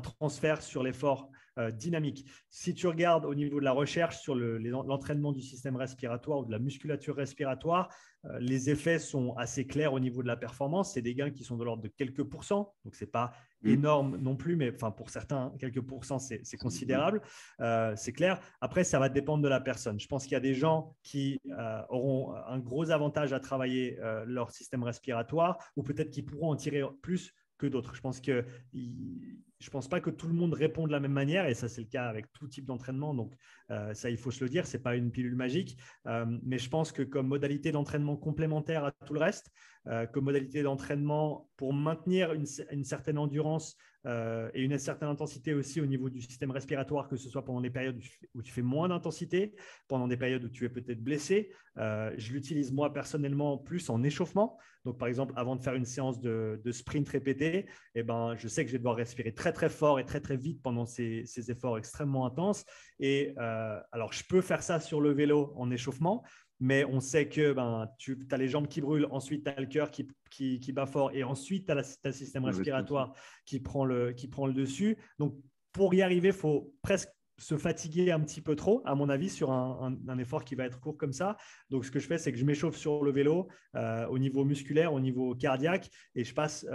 transfert 0.02 0.62
sur 0.62 0.82
l'effort 0.82 1.30
euh, 1.58 1.70
dynamique. 1.72 2.26
Si 2.50 2.74
tu 2.74 2.88
regardes 2.88 3.26
au 3.26 3.36
niveau 3.36 3.60
de 3.60 3.66
la 3.66 3.74
recherche 3.74 4.20
sur 4.20 4.34
l'entraînement 4.36 5.32
du 5.32 5.42
système 5.42 5.76
respiratoire 5.76 6.40
ou 6.40 6.46
de 6.46 6.52
la 6.52 6.60
musculature 6.60 7.16
respiratoire, 7.16 7.94
les 8.40 8.70
effets 8.70 9.00
sont 9.00 9.34
assez 9.36 9.66
clairs 9.66 9.94
au 9.94 10.00
niveau 10.00 10.22
de 10.22 10.28
la 10.28 10.38
performance. 10.38 10.94
C'est 10.94 11.02
des 11.02 11.16
gains 11.16 11.32
qui 11.32 11.44
sont 11.44 11.58
de 11.58 11.64
l'ordre 11.64 11.82
de 11.82 11.88
quelques 11.88 12.24
pourcents, 12.24 12.74
donc 12.86 12.96
ce 12.96 13.04
n'est 13.04 13.10
pas 13.10 13.34
mm. 13.64 13.70
énorme 13.70 14.18
non 14.18 14.36
plus, 14.36 14.56
mais 14.56 14.72
enfin, 14.74 14.92
pour 14.92 15.10
certains, 15.10 15.54
quelques 15.60 15.82
pourcents, 15.82 16.20
c'est 16.20 16.58
considérable. 16.58 17.22
Euh, 17.60 17.94
c'est 17.96 18.14
clair. 18.14 18.40
Après, 18.62 18.84
ça 18.84 19.00
va 19.00 19.10
dépendre 19.10 19.44
de 19.44 19.50
la 19.50 19.60
personne. 19.60 20.00
Je 20.00 20.08
pense 20.08 20.24
qu'il 20.24 20.34
y 20.34 20.36
a 20.36 20.42
des 20.42 20.54
gens 20.54 20.96
qui 21.04 21.40
euh, 21.58 21.82
auront 21.90 22.34
un 22.48 22.60
gros 22.60 22.92
avantage 22.92 23.34
à 23.34 23.40
travailler 23.40 23.98
leur 24.26 24.52
système 24.52 24.84
respiratoire 24.84 25.58
ou 25.76 25.84
peut-être 25.84 26.12
qu'ils 26.12 26.26
pourront 26.26 26.52
en 26.52 26.56
tirer 26.56 26.84
plus 27.02 27.34
d'autres. 27.70 27.96
Je 27.96 28.02
pense 28.02 28.20
que 28.20 28.46
je 28.74 29.70
pense 29.70 29.88
pas 29.88 30.02
que 30.02 30.10
tout 30.10 30.28
le 30.28 30.34
monde 30.34 30.54
répond 30.54 30.88
de 30.88 30.92
la 30.92 31.00
même 31.00 31.12
manière 31.12 31.46
et 31.46 31.54
ça 31.54 31.70
c'est 31.70 31.82
le 31.82 31.88
cas 31.88 32.08
avec 32.08 32.32
tout 32.34 32.48
type 32.48 32.66
d'entraînement. 32.66 33.14
Donc 33.14 33.34
euh, 33.70 33.94
ça 33.94 34.10
il 34.10 34.18
faut 34.18 34.32
se 34.32 34.44
le 34.44 34.50
dire, 34.50 34.66
c'est 34.66 34.82
pas 34.82 34.96
une 34.96 35.12
pilule 35.12 35.36
magique, 35.36 35.78
euh, 36.08 36.26
mais 36.44 36.58
je 36.58 36.70
pense 36.70 36.92
que 36.92 37.04
comme 37.04 37.28
modalité 37.28 37.72
d'entraînement 37.72 38.18
complémentaire 38.18 38.86
à 38.86 38.92
tout 38.92 39.14
le 39.14 39.20
reste, 39.20 39.52
euh, 39.88 40.08
comme 40.08 40.26
modalité 40.26 40.64
d'entraînement 40.64 41.48
pour 41.58 41.74
maintenir 41.74 42.34
une, 42.34 42.46
certaine 42.84 43.20
endurance 43.20 43.78
et 44.06 44.62
une 44.62 44.78
certaine 44.78 45.10
intensité 45.10 45.54
aussi 45.54 45.80
au 45.80 45.86
niveau 45.86 46.10
du 46.10 46.22
système 46.22 46.52
respiratoire, 46.52 47.08
que 47.08 47.16
ce 47.16 47.30
soit 47.30 47.46
pendant 47.46 47.62
des 47.62 47.70
périodes 47.70 48.00
où 48.34 48.42
tu 48.42 48.52
fais 48.52 48.62
moins 48.62 48.90
d'intensité, 48.90 49.54
pendant 49.88 50.08
des 50.08 50.18
périodes 50.18 50.44
où 50.44 50.50
tu 50.50 50.66
es 50.66 50.70
peut-être 50.70 51.04
blessé. 51.04 51.52
je 51.78 52.34
l'utilise 52.34 52.72
moi 52.72 52.94
personnellement 52.94 53.58
plus 53.58 53.90
en 53.90 54.02
échauffement. 54.04 54.58
Donc 54.86 54.98
par 54.98 55.08
exemple 55.08 55.34
avant 55.36 55.56
de 55.56 55.62
faire 55.62 55.76
une 55.76 55.86
séance 55.86 56.20
de, 56.20 56.60
sprint 56.72 57.08
répété, 57.10 57.68
eh 57.96 58.04
ben, 58.04 58.36
je 58.38 58.48
sais 58.48 58.64
que 58.64 58.70
je 58.70 58.74
vais 58.74 58.80
devoir 58.80 58.96
respirer 58.96 59.34
très 59.34 59.54
très 59.54 59.70
fort 59.70 60.00
et 60.00 60.06
très 60.06 60.20
très 60.20 60.38
vite 60.38 60.62
pendant 60.62 60.86
ces, 60.86 61.26
efforts 61.50 61.78
extrêmement 61.78 62.26
intenses. 62.26 62.66
Et 63.00 63.34
euh, 63.38 63.80
alors, 63.92 64.14
je 64.14 64.24
peux 64.24 64.42
faire 64.42 64.64
ça 64.64 64.80
sur 64.80 65.02
le 65.02 65.12
vélo 65.12 65.54
en 65.56 65.72
échauffement, 65.72 66.24
mais 66.60 66.86
on 66.86 67.00
sait 67.00 67.28
que 67.28 67.54
ben, 67.54 67.90
tu 67.98 68.28
as 68.32 68.38
les 68.38 68.48
jambes 68.48 68.68
qui 68.68 68.82
brûlent, 68.82 69.08
ensuite 69.12 69.44
tu 69.44 69.50
as 69.50 69.60
le 69.60 69.66
cœur 69.66 69.92
qui, 69.92 70.08
qui, 70.30 70.72
bat 70.72 70.86
fort, 70.86 71.12
et 71.14 71.24
ensuite 71.24 71.66
tu 71.66 71.72
as, 71.72 71.76
le 72.04 72.12
système 72.12 72.46
respiratoire 72.46 73.14
qui 73.46 73.60
prend, 73.60 73.86
qui 74.16 74.28
prend 74.28 74.48
le 74.48 74.54
dessus. 74.54 74.98
Donc, 75.20 75.36
pour 75.72 75.94
y 75.94 76.02
arriver, 76.02 76.30
il 76.30 76.34
faut 76.34 76.74
presque 76.82 77.10
se 77.42 77.58
fatiguer 77.58 78.12
un 78.12 78.20
petit 78.20 78.40
peu 78.40 78.56
trop, 78.56 78.84
à 78.86 78.94
mon 78.94 79.10
avis, 79.10 79.30
sur 79.30 79.52
un, 79.52 79.98
effort 80.20 80.46
qui 80.46 80.54
va 80.54 80.66
être 80.66 80.80
court 80.80 80.96
comme 80.96 81.12
ça. 81.12 81.38
Donc, 81.70 81.86
ce 81.86 81.92
que 81.92 82.00
je 82.00 82.08
fais, 82.08 82.20
c'est 82.20 82.32
que 82.32 82.38
je 82.38 82.46
m'échauffe 82.46 82.76
sur 82.76 83.04
le 83.04 83.12
vélo 83.12 83.48
euh, 83.76 84.06
au 84.08 84.20
niveau 84.20 84.46
musculaire, 84.46 84.94
au 84.94 85.00
niveau 85.00 85.34
cardiaque, 85.34 85.90
et 86.14 86.24
je 86.24 86.34
passe 86.34 86.66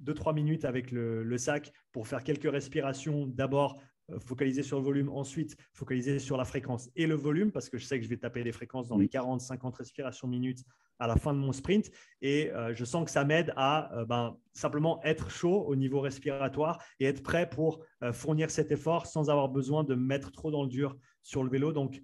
2-3 0.00 0.34
minutes 0.34 0.64
avec 0.64 0.92
le, 0.92 1.36
sac 1.36 1.72
pour 1.90 2.06
faire 2.06 2.22
quelques 2.22 2.50
respirations. 2.50 3.26
D'abord, 3.26 3.80
focaliser 4.18 4.62
sur 4.62 4.78
le 4.78 4.84
volume, 4.84 5.08
ensuite 5.08 5.56
focaliser 5.72 6.18
sur 6.18 6.36
la 6.36 6.44
fréquence 6.44 6.90
et 6.96 7.06
le 7.06 7.14
volume, 7.14 7.52
parce 7.52 7.68
que 7.68 7.78
je 7.78 7.84
sais 7.84 7.98
que 7.98 8.04
je 8.04 8.10
vais 8.10 8.16
taper 8.16 8.44
des 8.44 8.52
fréquences 8.52 8.88
dans 8.88 8.98
les 8.98 9.08
40-50 9.08 9.74
respirations 9.76 10.28
minutes 10.28 10.64
à 10.98 11.06
la 11.06 11.16
fin 11.16 11.32
de 11.32 11.38
mon 11.38 11.52
sprint. 11.52 11.90
Et 12.22 12.50
euh, 12.52 12.74
je 12.74 12.84
sens 12.84 13.04
que 13.04 13.10
ça 13.10 13.24
m'aide 13.24 13.52
à 13.56 13.96
euh, 13.96 14.04
ben, 14.04 14.36
simplement 14.52 15.02
être 15.04 15.30
chaud 15.30 15.64
au 15.66 15.76
niveau 15.76 16.00
respiratoire 16.00 16.82
et 17.00 17.06
être 17.06 17.22
prêt 17.22 17.48
pour 17.48 17.84
euh, 18.02 18.12
fournir 18.12 18.50
cet 18.50 18.70
effort 18.72 19.06
sans 19.06 19.30
avoir 19.30 19.48
besoin 19.48 19.84
de 19.84 19.94
mettre 19.94 20.32
trop 20.32 20.50
dans 20.50 20.62
le 20.62 20.68
dur 20.68 20.96
sur 21.22 21.42
le 21.42 21.50
vélo. 21.50 21.72
Donc, 21.72 22.00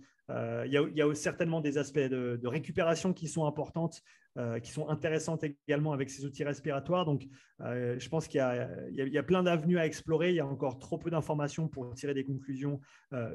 il 0.65 0.71
y, 0.95 1.03
a 1.03 1.15
certainement 1.17 1.61
des 1.61 1.77
aspects 1.77 1.99
de, 1.99 2.41
récupération 2.45 3.13
qui 3.13 3.27
sont 3.27 3.47
importantes, 3.47 4.01
qui 4.63 4.71
sont 4.71 4.89
intéressantes 4.89 5.45
également 5.45 5.93
avec 5.93 6.09
ces 6.09 6.25
outils 6.25 6.45
respiratoires. 6.45 7.05
Donc, 7.05 7.27
je 7.61 8.09
pense 8.09 8.29
qu'il 8.29 8.39
y, 8.39 9.19
a 9.19 9.23
plein 9.23 9.43
d'avenues 9.43 9.79
à 9.79 9.87
explorer. 9.87 10.31
Il 10.31 10.37
y 10.37 10.41
a 10.41 10.47
encore 10.47 10.79
trop 10.79 10.99
peu 10.99 11.11
d'informations 11.11 11.69
pour 11.69 11.93
tirer 11.95 12.15
des 12.15 12.25
conclusions 12.25 12.81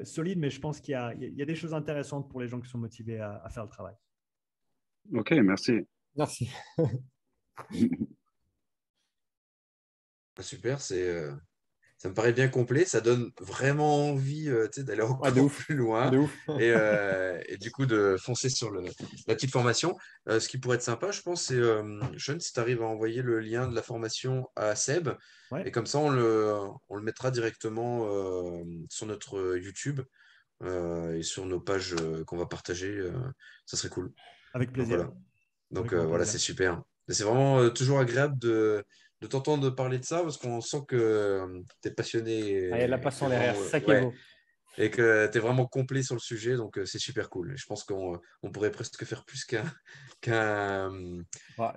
solides, 0.04 0.38
mais 0.38 0.50
je 0.50 0.60
pense 0.60 0.80
qu'il 0.80 0.92
y, 0.92 1.42
a 1.42 1.44
des 1.44 1.54
choses 1.54 1.74
intéressantes 1.74 2.28
pour 2.30 2.40
les 2.40 2.48
gens 2.48 2.60
qui 2.60 2.68
sont 2.68 2.78
motivés 2.78 3.20
à 3.20 3.48
faire 3.50 3.64
le 3.64 3.70
travail. 3.70 3.94
Ok, 5.12 5.30
merci. 5.32 5.86
Merci. 6.16 6.50
Super, 10.40 10.80
c'est, 10.80 11.08
euh, 11.08 11.32
ça 11.98 12.08
me 12.08 12.14
paraît 12.14 12.32
bien 12.32 12.48
complet. 12.48 12.84
Ça 12.84 13.00
donne 13.00 13.30
vraiment 13.40 14.10
envie 14.10 14.48
euh, 14.48 14.68
d'aller 14.78 15.02
encore 15.02 15.32
plus 15.50 15.74
loin 15.74 16.10
euh, 16.48 17.40
et, 17.48 17.56
du 17.56 17.70
coup 17.70 17.86
de 17.86 18.16
foncer 18.18 18.48
sur 18.48 18.70
le, 18.70 18.82
la 19.26 19.34
petite 19.34 19.50
formation. 19.50 19.96
ce 20.26 20.46
qui 20.48 20.58
pourrait 20.58 20.76
être 20.76 20.82
sympa, 20.82 21.10
je 21.10 21.22
pense, 21.22 21.44
c'est, 21.44 21.60
Sean, 22.18 22.38
si 22.40 22.52
tu 22.52 22.60
arrives 22.60 22.82
à 22.82 22.86
envoyer 22.86 23.22
le 23.22 23.40
lien 23.40 23.68
de 23.68 23.74
la 23.74 23.82
formation 23.82 24.48
à 24.56 24.74
Seb. 24.74 25.10
Et 25.64 25.70
comme 25.70 25.86
ça, 25.86 25.98
on 25.98 26.10
le, 26.10 26.58
on 26.88 26.96
le 26.96 27.02
mettra 27.02 27.30
directement 27.30 28.06
sur 28.88 29.06
notre 29.06 29.56
YouTube 29.56 30.00
et 30.64 31.22
sur 31.22 31.46
nos 31.46 31.60
pages 31.60 31.94
qu'on 32.26 32.36
va 32.36 32.46
partager. 32.46 33.00
ça 33.64 33.76
serait 33.76 33.90
cool. 33.90 34.12
Avec 34.54 34.72
plaisir. 34.72 35.10
Donc 35.70 35.92
euh, 35.92 36.04
voilà, 36.04 36.24
c'est 36.24 36.38
super. 36.38 36.82
C'est 37.08 37.24
vraiment 37.24 37.60
euh, 37.60 37.70
toujours 37.70 37.98
agréable 37.98 38.38
de, 38.38 38.84
de 39.20 39.26
t'entendre 39.26 39.70
parler 39.70 39.98
de 39.98 40.04
ça 40.04 40.22
parce 40.22 40.36
qu'on 40.36 40.60
sent 40.60 40.82
que 40.88 40.96
euh, 40.96 41.62
tu 41.82 41.88
es 41.88 41.90
passionné. 41.90 42.70
Ah, 42.72 42.76
il 42.76 42.80
y 42.80 42.84
a 42.84 42.86
la 42.88 42.98
passion 42.98 43.28
derrière, 43.28 43.56
ça 43.56 43.80
qui 43.80 43.90
est 43.90 44.00
beau. 44.02 44.12
Et 44.78 44.90
que 44.90 45.26
tu 45.32 45.38
es 45.38 45.40
vraiment 45.40 45.64
complet 45.66 46.02
sur 46.02 46.14
le 46.14 46.20
sujet, 46.20 46.54
donc 46.56 46.78
c'est 46.84 46.98
super 46.98 47.30
cool. 47.30 47.54
Je 47.56 47.64
pense 47.64 47.82
qu'on 47.82 48.20
on 48.42 48.50
pourrait 48.50 48.70
presque 48.70 49.02
faire 49.06 49.24
plus 49.24 49.46
qu'un 49.46 49.64
qu'un 50.20 50.90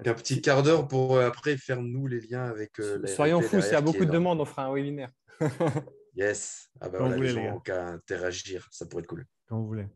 petit 0.04 0.42
quart 0.42 0.64
d'heure 0.64 0.88
pour 0.88 1.18
après 1.18 1.56
faire 1.56 1.82
nous 1.82 2.08
les 2.08 2.20
liens 2.20 2.44
avec. 2.44 2.72
Soyons 3.06 3.42
fous, 3.42 3.62
s'il 3.62 3.72
y 3.72 3.76
a 3.76 3.82
beaucoup 3.82 4.06
de 4.06 4.12
demandes, 4.12 4.42
on 4.42 4.46
fera 4.46 4.66
un 4.66 4.74
webinaire. 4.74 5.12
yes. 6.16 6.70
Ah 6.82 6.90
bah 6.90 7.00
voilà, 7.00 7.16
les 7.16 7.30
gens 7.30 7.60
qu'à 7.60 7.88
interagir, 7.88 8.68
ça 8.72 8.86
pourrait 8.86 9.04
être 9.04 9.08
cool. 9.08 9.26
Quand 9.48 9.60
vous 9.60 9.68
voulez. 9.68 9.88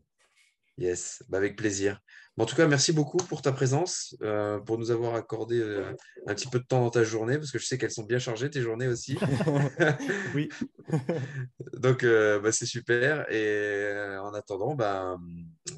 Yes, 0.76 1.22
bah 1.28 1.38
avec 1.38 1.56
plaisir. 1.56 2.00
en 2.36 2.46
tout 2.46 2.56
cas, 2.56 2.66
merci 2.66 2.92
beaucoup 2.92 3.18
pour 3.18 3.42
ta 3.42 3.52
présence, 3.52 4.16
euh, 4.22 4.58
pour 4.58 4.76
nous 4.76 4.90
avoir 4.90 5.14
accordé 5.14 5.60
euh, 5.60 5.92
un 6.26 6.34
petit 6.34 6.48
peu 6.48 6.58
de 6.58 6.64
temps 6.64 6.80
dans 6.80 6.90
ta 6.90 7.04
journée, 7.04 7.38
parce 7.38 7.52
que 7.52 7.60
je 7.60 7.64
sais 7.64 7.78
qu'elles 7.78 7.92
sont 7.92 8.02
bien 8.02 8.18
chargées, 8.18 8.50
tes 8.50 8.60
journées 8.60 8.88
aussi. 8.88 9.16
oui. 10.34 10.48
Donc, 11.74 12.02
euh, 12.02 12.40
bah, 12.40 12.50
c'est 12.50 12.66
super. 12.66 13.30
Et 13.30 14.18
en 14.20 14.34
attendant, 14.34 14.74
bah, 14.74 15.16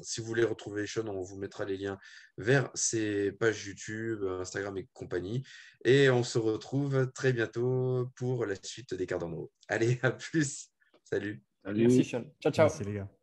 si 0.01 0.19
vous 0.19 0.25
voulez 0.25 0.43
retrouver 0.43 0.87
Sean, 0.87 1.07
on 1.07 1.21
vous 1.21 1.37
mettra 1.37 1.63
les 1.63 1.77
liens 1.77 1.99
vers 2.39 2.71
ses 2.73 3.31
pages 3.33 3.67
YouTube, 3.67 4.23
Instagram 4.23 4.75
et 4.77 4.87
compagnie. 4.93 5.43
Et 5.85 6.09
on 6.09 6.23
se 6.23 6.39
retrouve 6.39 7.11
très 7.13 7.33
bientôt 7.33 8.09
pour 8.15 8.47
la 8.47 8.55
suite 8.63 8.95
des 8.95 9.05
cartes 9.05 9.23
en 9.23 9.31
haut. 9.31 9.51
Allez, 9.67 9.99
à 10.01 10.09
plus. 10.09 10.71
Salut. 11.03 11.43
Merci, 11.65 12.03
Sean. 12.03 12.23
Ciao, 12.41 12.51
ciao. 12.51 12.67
Merci, 12.67 12.83
les 12.83 12.93
gars. 12.95 13.16